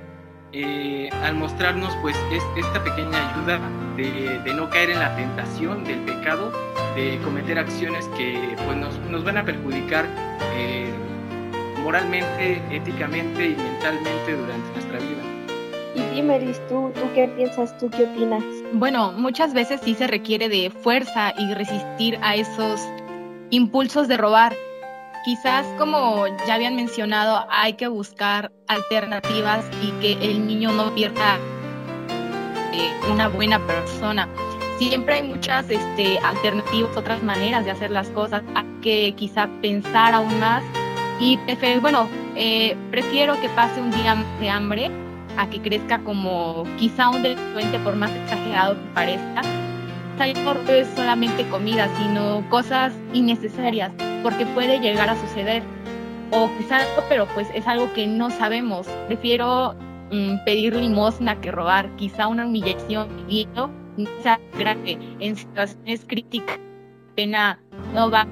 eh, 0.54 1.10
al 1.24 1.36
mostrarnos 1.36 1.96
pues 2.02 2.18
es, 2.32 2.44
esta 2.58 2.84
pequeña 2.84 3.32
ayuda 3.32 3.60
de, 3.96 4.54
no 4.54 4.70
caer 4.70 4.90
en 4.92 5.00
la 5.00 5.16
tentación 5.16 5.84
del 5.84 6.00
pecado, 6.00 6.52
de 6.96 7.20
cometer 7.24 7.58
acciones 7.58 8.08
que 8.18 8.56
pues 8.66 8.78
nos, 8.78 9.24
van 9.24 9.38
a 9.38 9.46
perjudicar 9.46 10.06
eh, 10.56 10.90
moralmente, 11.84 12.62
éticamente 12.72 13.50
y 13.50 13.56
mentalmente 13.56 14.36
durante 14.36 14.72
nuestra 14.72 15.00
vida. 15.00 15.22
Y 15.96 16.16
dime, 16.16 16.40
Liz, 16.40 16.60
¿tú, 16.68 16.92
¿tú 16.96 17.02
qué 17.14 17.28
piensas? 17.36 17.78
¿Tú 17.78 17.90
qué 17.90 18.04
opinas? 18.04 18.44
Bueno, 18.74 19.12
muchas 19.12 19.54
veces 19.54 19.82
sí 19.84 19.96
se 19.96 20.08
requiere 20.08 20.48
de 20.48 20.70
fuerza 20.70 21.34
y 21.38 21.54
resistir 21.54 22.18
a 22.22 22.36
esos 22.36 22.82
impulsos 23.50 24.08
de 24.08 24.18
robar. 24.18 24.56
Quizás, 25.24 25.66
como 25.78 26.26
ya 26.48 26.56
habían 26.56 26.76
mencionado, 26.76 27.46
hay 27.50 27.74
que 27.74 27.88
buscar 27.88 28.52
alternativas 28.68 29.66
y 29.84 29.92
que 30.02 30.14
el 30.14 30.48
niño 30.48 30.72
no 30.72 30.96
pierda 30.96 31.38
eh, 32.74 32.92
una 33.12 33.28
buena 33.28 33.60
persona. 33.68 34.28
Siempre 34.90 35.14
hay 35.14 35.22
muchas 35.22 35.70
este, 35.70 36.18
alternativas, 36.18 36.98
otras 36.98 37.22
maneras 37.22 37.64
de 37.66 37.70
hacer 37.70 37.92
las 37.92 38.10
cosas. 38.10 38.42
Hay 38.56 38.66
que 38.82 39.14
quizá 39.14 39.48
pensar 39.62 40.16
aún 40.16 40.40
más 40.40 40.64
y 41.20 41.38
bueno, 41.82 42.10
eh, 42.36 42.76
prefiero 42.90 43.40
que 43.40 43.50
pase 43.50 43.80
un 43.80 43.92
día 43.92 44.16
de 44.40 44.50
hambre 44.50 44.90
a 45.38 45.48
que 45.52 45.62
crezca 45.62 46.00
como 46.00 46.64
quizá 46.80 47.12
un 47.12 47.22
delincuente 47.22 47.78
por 47.78 47.96
más 47.96 48.10
exagerado 48.10 48.74
que 48.74 48.88
parezca. 48.96 49.44
No 50.18 50.24
es 50.74 50.88
solamente 50.96 51.48
comida, 51.50 51.88
sino 52.00 52.44
cosas 52.50 52.92
innecesarias, 53.14 53.92
porque 54.24 54.48
puede 54.48 54.80
llegar 54.80 55.12
a 55.12 55.16
suceder. 55.16 55.62
O 56.32 56.50
quizá 56.58 56.80
pero 57.08 57.28
pues 57.36 57.48
es 57.54 57.68
algo 57.68 57.94
que 57.94 58.08
no 58.08 58.32
sabemos. 58.32 58.88
Prefiero 59.06 59.76
mm, 60.12 60.44
pedir 60.44 60.76
limosna 60.76 61.40
que 61.40 61.52
robar, 61.52 61.88
quizá 61.98 62.26
una 62.26 62.48
humillación 62.48 63.10
sea 63.30 63.70
grave 64.58 64.98
en 65.20 65.36
situaciones 65.36 66.06
críticas. 66.06 66.60
Pena 67.16 67.62
no 67.94 68.10
va, 68.10 68.28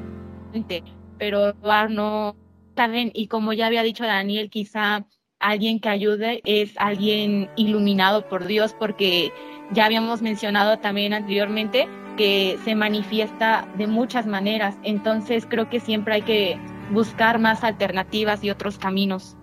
pero 1.17 1.53
no 1.89 2.35
saben. 2.75 3.11
Y 3.13 3.27
como 3.27 3.53
ya 3.53 3.67
había 3.67 3.83
dicho 3.83 4.05
Daniel, 4.05 4.49
quizá 4.49 5.05
alguien 5.39 5.79
que 5.79 5.89
ayude 5.89 6.41
es 6.45 6.73
alguien 6.77 7.49
iluminado 7.55 8.27
por 8.27 8.45
Dios, 8.45 8.75
porque 8.77 9.31
ya 9.71 9.85
habíamos 9.85 10.21
mencionado 10.21 10.79
también 10.79 11.13
anteriormente 11.13 11.87
que 12.17 12.57
se 12.65 12.75
manifiesta 12.75 13.67
de 13.77 13.87
muchas 13.87 14.25
maneras. 14.25 14.77
Entonces 14.83 15.45
creo 15.47 15.69
que 15.69 15.79
siempre 15.79 16.15
hay 16.15 16.21
que 16.21 16.59
buscar 16.91 17.39
más 17.39 17.63
alternativas 17.63 18.43
y 18.43 18.49
otros 18.49 18.77
caminos. 18.77 19.37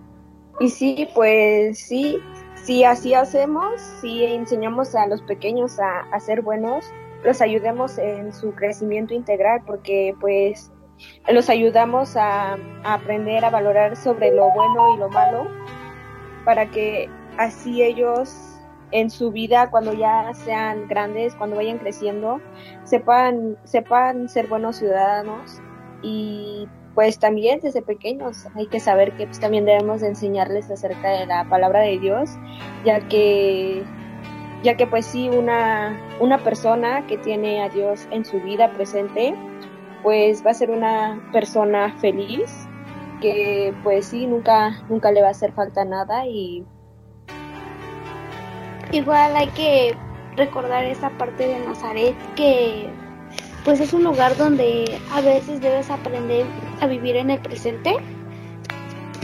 Y 0.59 0.69
sí, 0.69 1.07
pues 1.13 1.79
sí, 1.79 2.17
si 2.67 2.83
así 2.83 3.13
hacemos, 3.13 3.79
si 4.01 4.25
enseñamos 4.25 4.93
a 4.93 5.07
los 5.07 5.21
pequeños 5.21 5.79
a, 5.79 6.19
ser 6.19 6.41
buenos, 6.41 6.83
los 7.23 7.41
ayudemos 7.41 7.97
en 7.97 8.33
su 8.33 8.51
crecimiento 8.51 9.13
integral, 9.13 9.61
porque 9.65 10.13
pues 10.19 10.69
los 11.31 11.49
ayudamos 11.49 12.17
a, 12.17 12.57
a 12.83 12.93
aprender 12.93 13.45
a 13.45 13.51
valorar 13.51 13.95
sobre 13.95 14.31
lo 14.31 14.51
bueno 14.51 14.95
y 14.95 14.97
lo 14.97 15.07
malo 15.07 15.47
para 16.43 16.69
que 16.69 17.09
así 17.37 17.81
ellos 17.83 18.59
en 18.91 19.09
su 19.11 19.31
vida, 19.31 19.69
cuando 19.69 19.93
ya 19.93 20.33
sean 20.33 20.89
grandes, 20.89 21.35
cuando 21.35 21.55
vayan 21.55 21.77
creciendo, 21.77 22.41
sepan, 22.83 23.57
sepan 23.63 24.27
ser 24.27 24.47
buenos 24.47 24.75
ciudadanos 24.75 25.61
y 26.01 26.67
pues 26.97 27.19
también 27.19 27.59
desde 27.61 27.83
pequeños 27.83 28.47
hay 28.55 28.65
que 28.65 28.79
saber 28.79 29.15
que 29.17 29.27
pues, 29.27 29.39
también 29.39 29.65
debemos 29.65 30.01
de 30.01 30.07
enseñarles 30.07 30.71
acerca 30.71 31.09
de 31.11 31.27
la 31.27 31.47
palabra 31.47 31.81
de 31.81 31.99
Dios, 31.99 32.31
ya 32.83 33.07
que 33.07 33.83
ya 34.63 34.75
que 34.77 34.87
pues 34.87 35.05
sí 35.05 35.29
una 35.29 35.95
una 36.19 36.39
persona 36.39 37.05
que 37.05 37.19
tiene 37.19 37.61
a 37.61 37.69
Dios 37.69 38.07
en 38.09 38.25
su 38.25 38.41
vida 38.41 38.71
presente, 38.71 39.35
pues 40.01 40.43
va 40.43 40.49
a 40.49 40.53
ser 40.55 40.71
una 40.71 41.21
persona 41.31 41.93
feliz 41.99 42.67
que 43.21 43.75
pues 43.83 44.07
sí, 44.07 44.25
nunca, 44.25 44.81
nunca 44.89 45.11
le 45.11 45.21
va 45.21 45.27
a 45.27 45.31
hacer 45.31 45.51
falta 45.51 45.85
nada 45.85 46.25
y... 46.25 46.65
Igual 48.91 49.35
hay 49.35 49.49
que 49.49 49.95
recordar 50.35 50.83
esa 50.85 51.11
parte 51.11 51.47
de 51.47 51.59
Nazaret 51.59 52.15
que 52.35 52.89
pues 53.67 53.81
es 53.81 53.91
un 53.91 54.05
lugar 54.05 54.37
donde 54.37 54.97
a 55.11 55.19
veces 55.19 55.59
debes 55.59 55.89
aprender 55.89 56.45
a 56.79 56.87
vivir 56.87 57.17
en 57.17 57.31
el 57.31 57.39
presente 57.41 57.97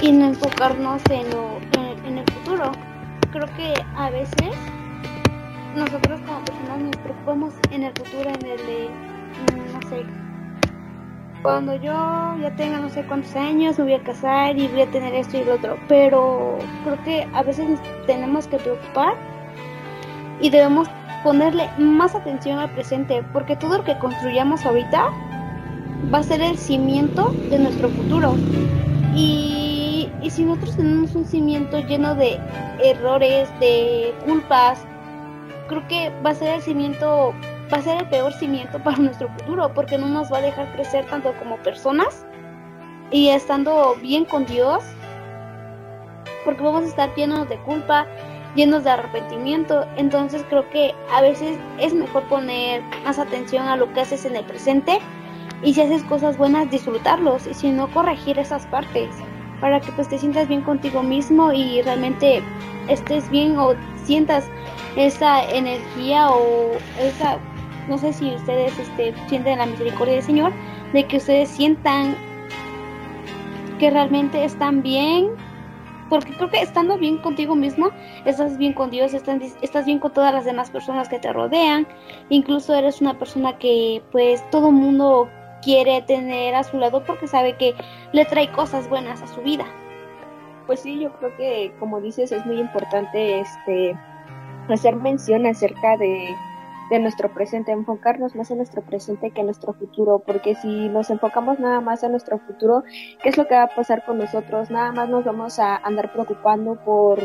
y 0.01 0.11
no 0.11 0.25
enfocarnos 0.25 1.01
en, 1.09 1.29
lo, 1.29 1.59
en, 2.05 2.17
el 2.17 2.25
futuro. 2.29 2.73
Creo 3.31 3.45
que 3.55 3.73
a 3.95 4.09
veces 4.09 4.53
nosotros 5.77 6.19
como 6.25 6.43
personas 6.43 6.77
nos 6.77 6.97
preocupamos 6.97 7.53
en 7.71 7.83
el 7.83 7.93
futuro, 7.93 8.31
en 8.31 8.45
el 8.45 8.57
de, 8.57 8.89
no 9.71 9.89
sé, 9.89 10.05
cuando 11.41 11.75
yo 11.75 12.35
ya 12.41 12.53
tenga 12.57 12.79
no 12.79 12.89
sé 12.89 13.05
cuántos 13.05 13.33
años, 13.37 13.77
me 13.77 13.85
voy 13.85 13.93
a 13.93 14.03
casar 14.03 14.59
y 14.59 14.67
voy 14.67 14.81
a 14.81 14.91
tener 14.91 15.15
esto 15.15 15.37
y 15.37 15.45
lo 15.45 15.53
otro. 15.53 15.77
Pero 15.87 16.57
creo 16.83 17.01
que 17.05 17.29
a 17.33 17.43
veces 17.43 17.79
tenemos 18.07 18.47
que 18.47 18.57
preocupar 18.57 19.15
y 20.41 20.49
debemos 20.49 20.89
ponerle 21.23 21.69
más 21.77 22.15
atención 22.15 22.59
al 22.59 22.69
presente, 22.71 23.23
porque 23.33 23.55
todo 23.55 23.77
lo 23.77 23.83
que 23.83 23.97
construyamos 23.97 24.65
ahorita 24.65 25.09
va 26.13 26.19
a 26.19 26.23
ser 26.23 26.41
el 26.41 26.57
cimiento 26.57 27.29
de 27.49 27.59
nuestro 27.59 27.89
futuro. 27.89 28.35
Y, 29.15 30.09
y 30.21 30.29
si 30.29 30.43
nosotros 30.43 30.75
tenemos 30.75 31.15
un 31.15 31.25
cimiento 31.25 31.79
lleno 31.79 32.15
de 32.15 32.39
errores, 32.83 33.49
de 33.59 34.13
culpas, 34.25 34.79
creo 35.67 35.87
que 35.87 36.11
va 36.25 36.31
a 36.31 36.35
ser 36.35 36.55
el 36.55 36.61
cimiento 36.61 37.33
va 37.73 37.77
a 37.77 37.81
ser 37.81 38.01
el 38.01 38.09
peor 38.09 38.31
cimiento 38.33 38.79
para 38.83 38.97
nuestro 38.97 39.29
futuro, 39.29 39.73
porque 39.73 39.97
no 39.97 40.07
nos 40.07 40.31
va 40.31 40.37
a 40.37 40.41
dejar 40.41 40.71
crecer 40.73 41.05
tanto 41.05 41.33
como 41.39 41.57
personas 41.57 42.25
y 43.11 43.29
estando 43.29 43.95
bien 44.01 44.25
con 44.25 44.45
Dios, 44.45 44.83
porque 46.45 46.63
vamos 46.63 46.83
a 46.83 46.87
estar 46.87 47.15
llenos 47.15 47.47
de 47.49 47.57
culpa, 47.59 48.05
llenos 48.55 48.83
de 48.83 48.91
arrepentimiento. 48.91 49.85
Entonces 49.97 50.45
creo 50.49 50.69
que 50.69 50.93
a 51.11 51.21
veces 51.21 51.57
es 51.79 51.93
mejor 51.93 52.23
poner 52.23 52.81
más 53.03 53.19
atención 53.19 53.67
a 53.67 53.75
lo 53.75 53.91
que 53.93 54.01
haces 54.01 54.25
en 54.25 54.35
el 54.35 54.45
presente 54.45 54.99
y 55.63 55.73
si 55.73 55.81
haces 55.81 56.03
cosas 56.03 56.37
buenas 56.37 56.69
disfrutarlos 56.69 57.47
y 57.47 57.53
si 57.53 57.69
no 57.69 57.89
corregir 57.91 58.37
esas 58.37 58.65
partes 58.67 59.09
para 59.61 59.79
que 59.79 59.91
pues 59.93 60.09
te 60.09 60.17
sientas 60.17 60.47
bien 60.49 60.61
contigo 60.61 61.01
mismo 61.01 61.53
y 61.53 61.81
realmente 61.81 62.43
estés 62.89 63.29
bien 63.29 63.57
o 63.57 63.75
sientas 64.03 64.45
esa 64.97 65.41
energía 65.49 66.29
o 66.29 66.71
esa 66.99 67.39
no 67.87 67.97
sé 67.97 68.13
si 68.13 68.35
ustedes 68.35 68.77
este, 68.77 69.13
sienten 69.27 69.59
la 69.59 69.65
misericordia 69.65 70.15
del 70.15 70.23
Señor 70.23 70.51
de 70.91 71.05
que 71.05 71.17
ustedes 71.17 71.49
sientan 71.49 72.15
que 73.79 73.89
realmente 73.89 74.43
están 74.43 74.81
bien 74.81 75.29
porque 76.13 76.31
creo 76.33 76.47
que 76.47 76.61
estando 76.61 76.99
bien 76.99 77.17
contigo 77.17 77.55
mismo, 77.55 77.89
estás 78.23 78.59
bien 78.59 78.73
con 78.73 78.91
Dios, 78.91 79.15
estás, 79.15 79.41
estás 79.63 79.87
bien 79.87 79.97
con 79.97 80.13
todas 80.13 80.31
las 80.31 80.45
demás 80.45 80.69
personas 80.69 81.09
que 81.09 81.17
te 81.17 81.33
rodean, 81.33 81.87
incluso 82.29 82.75
eres 82.75 83.01
una 83.01 83.17
persona 83.17 83.57
que 83.57 83.99
pues 84.11 84.47
todo 84.51 84.71
mundo 84.71 85.27
quiere 85.63 86.03
tener 86.03 86.53
a 86.53 86.63
su 86.63 86.77
lado 86.77 87.03
porque 87.03 87.27
sabe 87.27 87.57
que 87.57 87.73
le 88.11 88.25
trae 88.25 88.51
cosas 88.51 88.87
buenas 88.89 89.23
a 89.23 89.27
su 89.27 89.41
vida. 89.41 89.65
Pues 90.67 90.81
sí, 90.81 90.99
yo 90.99 91.11
creo 91.13 91.35
que 91.35 91.73
como 91.79 91.99
dices 91.99 92.31
es 92.31 92.45
muy 92.45 92.59
importante 92.59 93.39
este 93.39 93.97
hacer 94.69 94.95
mención 94.97 95.47
acerca 95.47 95.97
de 95.97 96.29
de 96.93 96.99
nuestro 96.99 97.33
presente, 97.33 97.71
enfocarnos 97.71 98.35
más 98.35 98.51
en 98.51 98.57
nuestro 98.57 98.83
presente 98.83 99.31
que 99.31 99.39
en 99.39 99.47
nuestro 99.47 99.73
futuro, 99.73 100.19
porque 100.19 100.53
si 100.53 100.89
nos 100.89 101.09
enfocamos 101.09 101.57
nada 101.59 101.81
más 101.81 102.03
en 102.03 102.11
nuestro 102.11 102.37
futuro, 102.37 102.83
¿qué 103.23 103.29
es 103.29 103.37
lo 103.37 103.47
que 103.47 103.55
va 103.55 103.63
a 103.63 103.75
pasar 103.75 104.05
con 104.05 104.19
nosotros? 104.19 104.69
Nada 104.69 104.91
más 104.91 105.09
nos 105.09 105.25
vamos 105.25 105.57
a 105.57 105.77
andar 105.77 106.13
preocupando 106.13 106.75
por, 106.85 107.17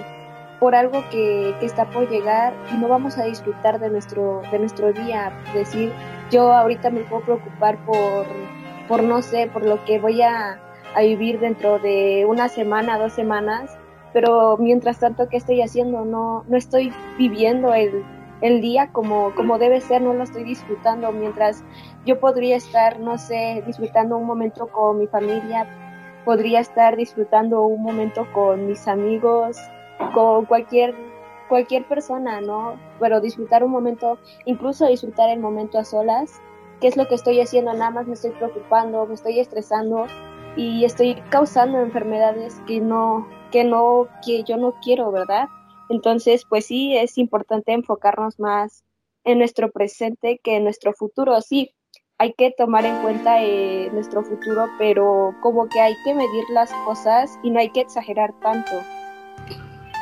por 0.59 0.75
algo 0.75 1.05
que, 1.11 1.55
que 1.61 1.67
está 1.67 1.85
por 1.91 2.09
llegar 2.09 2.55
y 2.73 2.79
no 2.79 2.89
vamos 2.89 3.19
a 3.19 3.25
disfrutar 3.25 3.79
de 3.79 3.91
nuestro, 3.91 4.41
de 4.51 4.59
nuestro 4.59 4.95
día. 4.95 5.33
Decir, 5.53 5.93
yo 6.31 6.51
ahorita 6.51 6.89
me 6.89 7.01
puedo 7.01 7.23
preocupar 7.25 7.77
por, 7.85 8.25
por 8.89 9.03
no 9.03 9.21
sé, 9.21 9.51
por 9.53 9.67
lo 9.67 9.85
que 9.85 9.99
voy 9.99 10.23
a, 10.23 10.59
a 10.95 11.03
vivir 11.03 11.41
dentro 11.41 11.79
de 11.79 12.25
una 12.27 12.49
semana, 12.49 12.99
dos 12.99 13.13
semanas, 13.13 13.77
pero 14.15 14.57
mientras 14.57 14.99
tanto, 14.99 15.29
¿qué 15.29 15.37
estoy 15.37 15.61
haciendo? 15.61 16.07
No, 16.07 16.45
no 16.49 16.57
estoy 16.57 16.91
viviendo 17.19 17.75
el 17.75 18.03
el 18.41 18.61
día 18.61 18.91
como, 18.93 19.35
como 19.35 19.59
debe 19.59 19.81
ser, 19.81 20.03
no 20.03 20.15
lo 20.15 20.23
estoy 20.23 20.45
disfrutando, 20.45 21.11
mientras 21.13 21.65
yo 22.05 22.21
podría 22.21 22.57
estar, 22.57 23.01
no 23.01 23.19
sé, 23.19 23.63
disfrutando 23.67 24.17
un 24.17 24.27
momento 24.27 24.69
con 24.69 24.99
mi 24.99 25.07
familia, 25.07 25.67
podría 26.25 26.61
estar 26.61 26.97
disfrutando 26.97 27.63
un 27.63 27.83
momento 27.83 28.27
con 28.33 28.67
mis 28.67 28.87
amigos, 28.87 29.57
con 30.15 30.45
cualquier 30.45 30.95
cualquier 31.49 31.89
persona, 31.89 32.41
¿no? 32.41 32.79
Pero 33.01 33.21
disfrutar 33.21 33.65
un 33.65 33.71
momento, 33.71 34.19
incluso 34.45 34.87
disfrutar 34.87 35.31
el 35.31 35.41
momento 35.41 35.79
a 35.79 35.85
solas, 35.85 36.41
¿qué 36.81 36.89
es 36.89 36.97
lo 36.97 37.09
que 37.09 37.15
estoy 37.15 37.41
haciendo? 37.41 37.73
Nada 37.73 37.91
más 37.91 38.07
me 38.07 38.15
estoy 38.15 38.31
preocupando, 38.33 39.07
me 39.07 39.15
estoy 39.15 39.41
estresando 39.41 40.07
y 40.57 40.85
estoy 40.85 41.15
causando 41.31 41.81
enfermedades 41.81 42.61
que 42.67 42.81
no 42.81 43.27
que 43.51 43.65
no 43.65 44.09
que 44.25 44.45
yo 44.45 44.59
no 44.59 44.75
quiero, 44.83 45.11
¿verdad? 45.11 45.49
Entonces, 45.89 46.45
pues 46.49 46.67
sí, 46.67 46.97
es 46.97 47.19
importante 47.19 47.73
enfocarnos 47.73 48.39
más 48.39 48.85
en 49.25 49.39
nuestro 49.39 49.71
presente 49.71 50.41
que 50.43 50.57
en 50.57 50.65
nuestro 50.65 50.93
futuro. 50.93 51.41
Sí, 51.41 51.75
hay 52.19 52.35
que 52.35 52.51
tomar 52.51 52.85
en 52.85 53.01
cuenta 53.03 53.43
eh, 53.43 53.89
nuestro 53.93 54.23
futuro, 54.23 54.67
pero 54.79 55.35
como 55.41 55.69
que 55.69 55.81
hay 55.81 55.95
que 56.05 56.15
medir 56.15 56.45
las 56.51 56.73
cosas 56.85 57.39
y 57.43 57.51
no 57.51 57.61
hay 57.61 57.71
que 57.71 57.81
exagerar 57.81 58.33
tanto. 58.41 58.73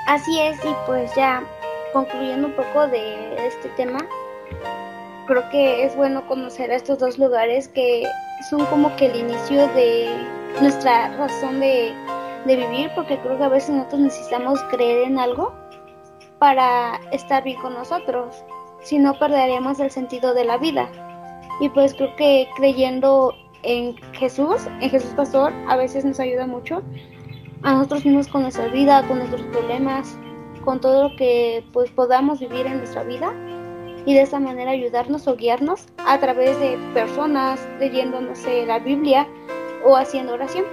Así 0.09 0.41
es, 0.41 0.57
y 0.65 0.75
pues 0.87 1.15
ya 1.15 1.45
concluyendo 1.93 2.49
un 2.49 2.55
poco 2.55 2.87
de 2.89 3.47
este 3.47 3.69
tema, 3.71 3.99
creo 5.27 5.49
que 5.51 5.85
es 5.85 5.97
bueno 5.97 6.27
conocer 6.27 6.71
a 6.71 6.77
estos 6.77 6.99
dos 6.99 7.19
lugares 7.19 7.69
que 7.69 8.05
son 8.49 8.65
como 8.67 8.95
que 8.97 9.07
el 9.07 9.17
inicio 9.17 9.67
de 9.69 10.09
nuestra 10.61 11.15
razón 11.17 11.61
de, 11.61 11.93
de 12.47 12.57
vivir, 12.57 12.91
porque 12.95 13.19
creo 13.19 13.37
que 13.37 13.45
a 13.45 13.49
veces 13.49 13.71
nosotros 13.71 14.01
necesitamos 14.01 14.63
creer 14.71 15.03
en 15.03 15.19
algo 15.19 15.53
para 16.39 17.01
estar 17.13 17.45
bien 17.45 17.61
con 17.61 17.75
nosotros, 17.75 18.45
si 18.81 18.99
no 18.99 19.19
perderíamos 19.19 19.81
el 19.81 19.91
sentido 19.91 20.35
de 20.35 20.45
la 20.45 20.59
vida. 20.59 20.89
Y 21.61 21.69
pues 21.71 21.95
creo 21.95 22.15
que 22.17 22.49
creyendo 22.57 23.35
en 23.63 23.97
Jesús, 24.13 24.67
en 24.81 24.91
Jesús 24.91 25.11
Pastor, 25.17 25.53
a 25.69 25.77
veces 25.77 26.05
nos 26.05 26.21
ayuda 26.21 26.47
mucho 26.47 26.83
a 27.63 27.73
nosotros 27.73 28.05
mismos 28.05 28.29
con 28.29 28.43
nuestra 28.43 28.69
vida, 28.69 29.07
con 29.09 29.19
nuestros 29.19 29.43
problemas, 29.43 30.17
con 30.65 30.81
todo 30.81 31.09
lo 31.09 31.17
que 31.17 31.65
pues 31.73 31.91
podamos 31.91 32.41
vivir 32.41 32.67
en 32.67 32.79
nuestra 32.79 33.03
vida 33.05 33.33
y 34.05 34.15
de 34.15 34.23
esa 34.23 34.39
manera 34.39 34.71
ayudarnos 34.71 35.27
o 35.27 35.37
guiarnos 35.37 35.87
a 36.07 36.19
través 36.19 36.59
de 36.61 36.79
personas 36.95 37.67
leyendo, 37.81 38.21
no 38.21 38.35
sé, 38.35 38.65
la 38.67 38.79
Biblia 38.79 39.27
o 39.85 39.97
haciendo 39.97 40.35
oración. 40.35 40.65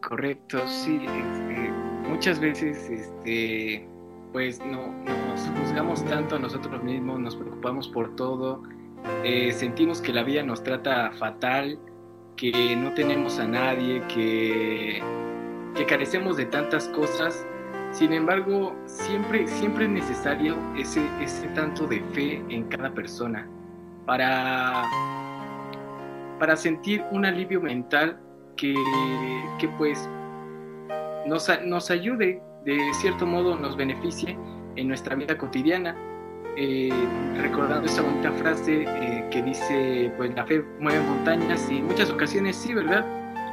Correcto, 0.00 0.58
sí. 0.66 1.00
Este, 1.04 1.71
muchas 2.22 2.38
veces 2.38 2.88
este, 2.88 3.84
pues 4.32 4.60
no, 4.64 4.92
nos 5.04 5.40
juzgamos 5.58 6.04
tanto 6.04 6.36
a 6.36 6.38
nosotros 6.38 6.80
mismos, 6.84 7.18
nos 7.18 7.34
preocupamos 7.34 7.88
por 7.88 8.14
todo, 8.14 8.62
eh, 9.24 9.50
sentimos 9.50 10.00
que 10.00 10.12
la 10.12 10.22
vida 10.22 10.44
nos 10.44 10.62
trata 10.62 11.10
fatal, 11.18 11.80
que 12.36 12.76
no 12.76 12.94
tenemos 12.94 13.40
a 13.40 13.48
nadie, 13.48 14.02
que, 14.06 15.02
que 15.74 15.84
carecemos 15.84 16.36
de 16.36 16.44
tantas 16.44 16.86
cosas. 16.90 17.44
Sin 17.90 18.12
embargo, 18.12 18.72
siempre, 18.86 19.48
siempre 19.48 19.86
es 19.86 19.90
necesario 19.90 20.56
ese, 20.78 21.04
ese 21.20 21.48
tanto 21.48 21.88
de 21.88 22.04
fe 22.12 22.40
en 22.50 22.68
cada 22.68 22.94
persona 22.94 23.48
para, 24.06 24.84
para 26.38 26.56
sentir 26.56 27.02
un 27.10 27.24
alivio 27.24 27.60
mental 27.60 28.20
que, 28.56 28.76
que 29.58 29.66
pues 29.70 30.08
nos, 31.26 31.48
nos 31.64 31.90
ayude, 31.90 32.42
de 32.64 32.78
cierto 33.00 33.26
modo 33.26 33.56
nos 33.56 33.76
beneficie 33.76 34.36
en 34.76 34.88
nuestra 34.88 35.14
vida 35.14 35.36
cotidiana. 35.36 35.96
Eh, 36.54 36.92
recordando 37.38 37.86
esa 37.86 38.02
bonita 38.02 38.30
frase 38.32 38.84
eh, 38.86 39.26
que 39.30 39.42
dice, 39.42 40.12
pues 40.18 40.34
la 40.34 40.44
fe 40.44 40.62
mueve 40.78 41.00
montañas 41.00 41.66
y 41.70 41.78
en 41.78 41.86
muchas 41.86 42.10
ocasiones 42.10 42.56
sí, 42.56 42.74
¿verdad? 42.74 43.06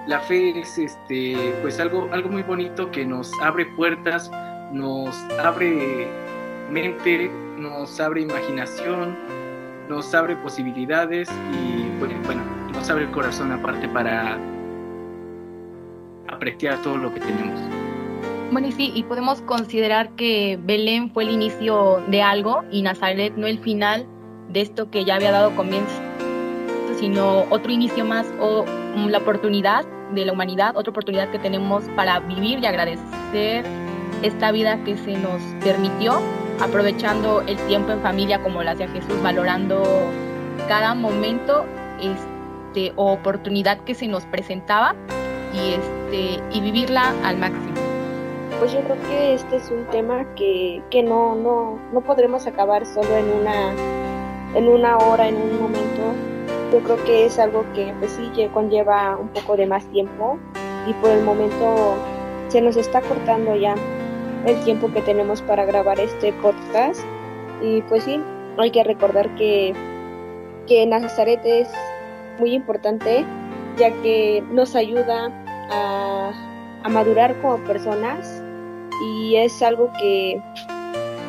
La 0.06 0.20
fe 0.20 0.60
es 0.60 0.78
este, 0.78 1.56
pues 1.62 1.80
algo, 1.80 2.10
algo 2.12 2.28
muy 2.28 2.44
bonito 2.44 2.92
que 2.92 3.06
nos 3.06 3.32
abre 3.42 3.66
puertas, 3.78 4.30
nos 4.74 5.16
abre 5.40 6.08
mente, 6.70 7.32
nos 7.58 8.00
abre 8.02 8.22
imaginación, 8.22 9.18
nos 9.88 10.14
abre 10.14 10.36
posibilidades 10.38 11.30
y 11.54 11.84
pues, 12.00 12.12
bueno, 12.26 12.42
nos 12.74 12.90
abre 12.90 13.06
el 13.06 13.12
corazón 13.12 13.52
aparte 13.54 13.88
para 13.88 14.38
apreciar 16.30 16.82
todo 16.82 16.98
lo 16.98 17.14
que 17.14 17.20
tenemos. 17.20 17.60
Bueno, 18.52 18.68
y 18.68 18.72
sí, 18.72 18.92
y 18.96 19.04
podemos 19.04 19.42
considerar 19.42 20.10
que 20.12 20.58
Belén 20.64 21.12
fue 21.12 21.24
el 21.24 21.30
inicio 21.30 22.04
de 22.08 22.22
algo 22.22 22.64
y 22.72 22.82
Nazaret 22.82 23.34
no 23.36 23.46
el 23.46 23.60
final 23.60 24.08
de 24.50 24.62
esto 24.62 24.90
que 24.90 25.06
ya 25.06 25.16
había 25.16 25.32
dado 25.32 25.56
comienzo, 25.56 25.94
sino 27.00 27.46
otro 27.52 27.72
inicio 27.72 28.06
más 28.06 28.26
o 28.42 28.66
la 29.08 29.20
oportunidad 29.20 29.86
de 30.14 30.26
la 30.26 30.34
humanidad, 30.34 30.76
otra 30.76 30.92
oportunidad 30.92 31.30
que 31.30 31.40
tenemos 31.40 31.84
para 31.96 32.20
vivir 32.20 32.60
y 32.60 32.66
agradecer 32.66 33.64
esta 34.24 34.52
vida 34.52 34.84
que 34.84 34.98
se 34.98 35.14
nos 35.14 35.42
permitió, 35.64 36.20
aprovechando 36.60 37.42
el 37.42 37.58
tiempo 37.68 37.92
en 37.92 38.02
familia 38.02 38.42
como 38.42 38.64
lo 38.64 38.72
hacía 38.72 38.88
Jesús, 38.90 39.22
valorando 39.22 39.84
cada 40.68 40.96
momento 40.96 41.66
este, 42.02 42.94
o 42.96 43.14
oportunidad 43.14 43.80
que 43.84 43.94
se 43.94 44.08
nos 44.08 44.26
presentaba 44.26 44.96
y, 45.54 45.74
este, 45.74 46.44
y 46.52 46.62
vivirla 46.62 47.14
al 47.24 47.38
máximo. 47.38 47.76
Pues 48.60 48.74
yo 48.74 48.82
creo 48.82 48.98
que 49.08 49.34
este 49.36 49.56
es 49.56 49.72
un 49.72 49.86
tema 49.86 50.26
que, 50.36 50.82
que 50.90 51.02
no, 51.02 51.36
no, 51.36 51.80
no 51.94 52.02
podremos 52.02 52.46
acabar 52.46 52.86
solo 52.86 53.16
en 53.16 53.30
una, 53.30 53.74
en 54.54 54.68
una 54.68 54.98
hora, 54.98 55.28
en 55.28 55.36
un 55.36 55.62
momento. 55.62 56.14
Yo 56.74 56.80
creo 56.80 57.04
que 57.06 57.26
es 57.26 57.40
algo 57.40 57.66
que 57.74 57.94
pues 58.00 58.12
sí 58.12 58.30
conlleva 58.54 59.18
un 59.18 59.30
poco 59.30 59.56
de 59.56 59.66
más 59.66 59.86
tiempo 59.88 60.38
y 60.88 60.94
por 60.94 61.10
el 61.10 61.24
momento 61.24 61.96
se 62.50 62.62
nos 62.62 62.76
está 62.76 63.02
cortando 63.02 63.56
ya 63.56 63.76
el 64.46 64.60
tiempo 64.64 64.92
que 64.92 65.02
tenemos 65.02 65.42
para 65.42 65.66
grabar 65.66 66.00
este 66.00 66.34
podcast 66.34 67.02
y 67.62 67.82
pues 67.84 68.04
sí, 68.04 68.22
hay 68.58 68.72
que 68.72 68.84
recordar 68.84 69.34
que, 69.36 69.74
que 70.68 70.86
Nazaret 70.86 71.42
es 71.44 71.70
muy 72.40 72.54
importante 72.54 73.26
ya 73.80 73.92
que 74.02 74.44
nos 74.52 74.76
ayuda 74.76 75.32
a, 75.72 76.32
madurar 76.90 77.40
como 77.42 77.58
personas 77.66 78.42
y 79.06 79.36
es 79.36 79.62
algo 79.62 79.92
que 80.00 80.42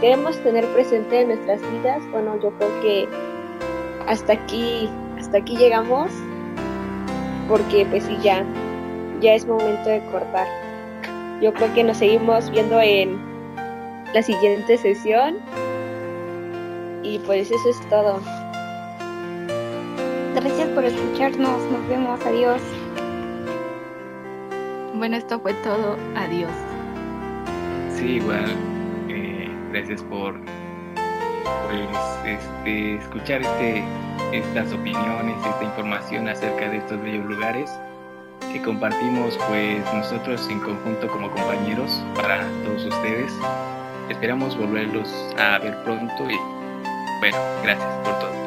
debemos 0.01 0.39
tener 0.43 0.65
presente 0.69 1.21
en 1.21 1.29
nuestras 1.29 1.61
vidas. 1.73 2.03
Bueno, 2.13 2.41
yo 2.41 2.51
creo 2.57 2.81
que 2.81 3.09
hasta 4.07 4.33
aquí, 4.35 4.89
hasta 5.19 5.39
aquí 5.39 5.57
llegamos, 5.57 6.11
porque 7.49 7.85
pues 7.87 8.05
sí, 8.05 8.17
ya, 8.23 8.45
ya 9.21 9.35
es 9.35 9.47
momento 9.47 9.91
de 9.91 10.01
cortar. 10.11 10.47
yo 11.43 11.53
creo 11.53 11.73
que 11.75 11.85
nos 11.85 11.99
seguimos 11.99 12.51
viendo 12.51 12.81
en 12.81 13.19
la 14.15 14.23
siguiente 14.23 14.79
sesión. 14.79 15.37
Y 17.03 17.19
pues 17.21 17.51
eso 17.51 17.69
es 17.69 17.89
todo. 17.89 18.21
Gracias 20.35 20.69
por 20.71 20.85
escucharnos. 20.85 21.63
Nos 21.71 21.89
vemos. 21.89 22.21
Adiós. 22.25 22.61
Bueno, 24.95 25.17
esto 25.17 25.41
fue 25.41 25.55
todo. 25.55 25.97
Adiós. 26.17 26.51
Sí, 27.95 28.17
igual. 28.17 28.57
Eh, 29.09 29.51
gracias 29.73 30.03
por 30.05 30.39
pues, 31.69 32.39
este, 32.39 32.97
escuchar 32.97 33.43
este, 33.43 33.85
estas 34.33 34.73
opiniones, 34.73 35.37
esta 35.47 35.65
información 35.65 36.29
acerca 36.29 36.69
de 36.69 36.79
estos 36.79 37.01
bellos 37.03 37.27
lugares 37.27 37.71
que 38.53 38.61
compartimos 38.63 39.39
pues 39.49 39.85
nosotros 39.95 40.49
en 40.51 40.59
conjunto 40.61 41.09
como 41.09 41.31
compañeros 41.31 42.03
para 42.15 42.47
todos 42.65 42.85
ustedes. 42.85 43.33
Esperamos 44.09 44.57
volverlos 44.57 45.09
a 45.39 45.59
ver 45.59 45.77
pronto 45.85 46.29
y 46.29 46.37
bueno, 47.21 47.39
gracias 47.63 47.95
por 48.05 48.19
todo. 48.19 48.40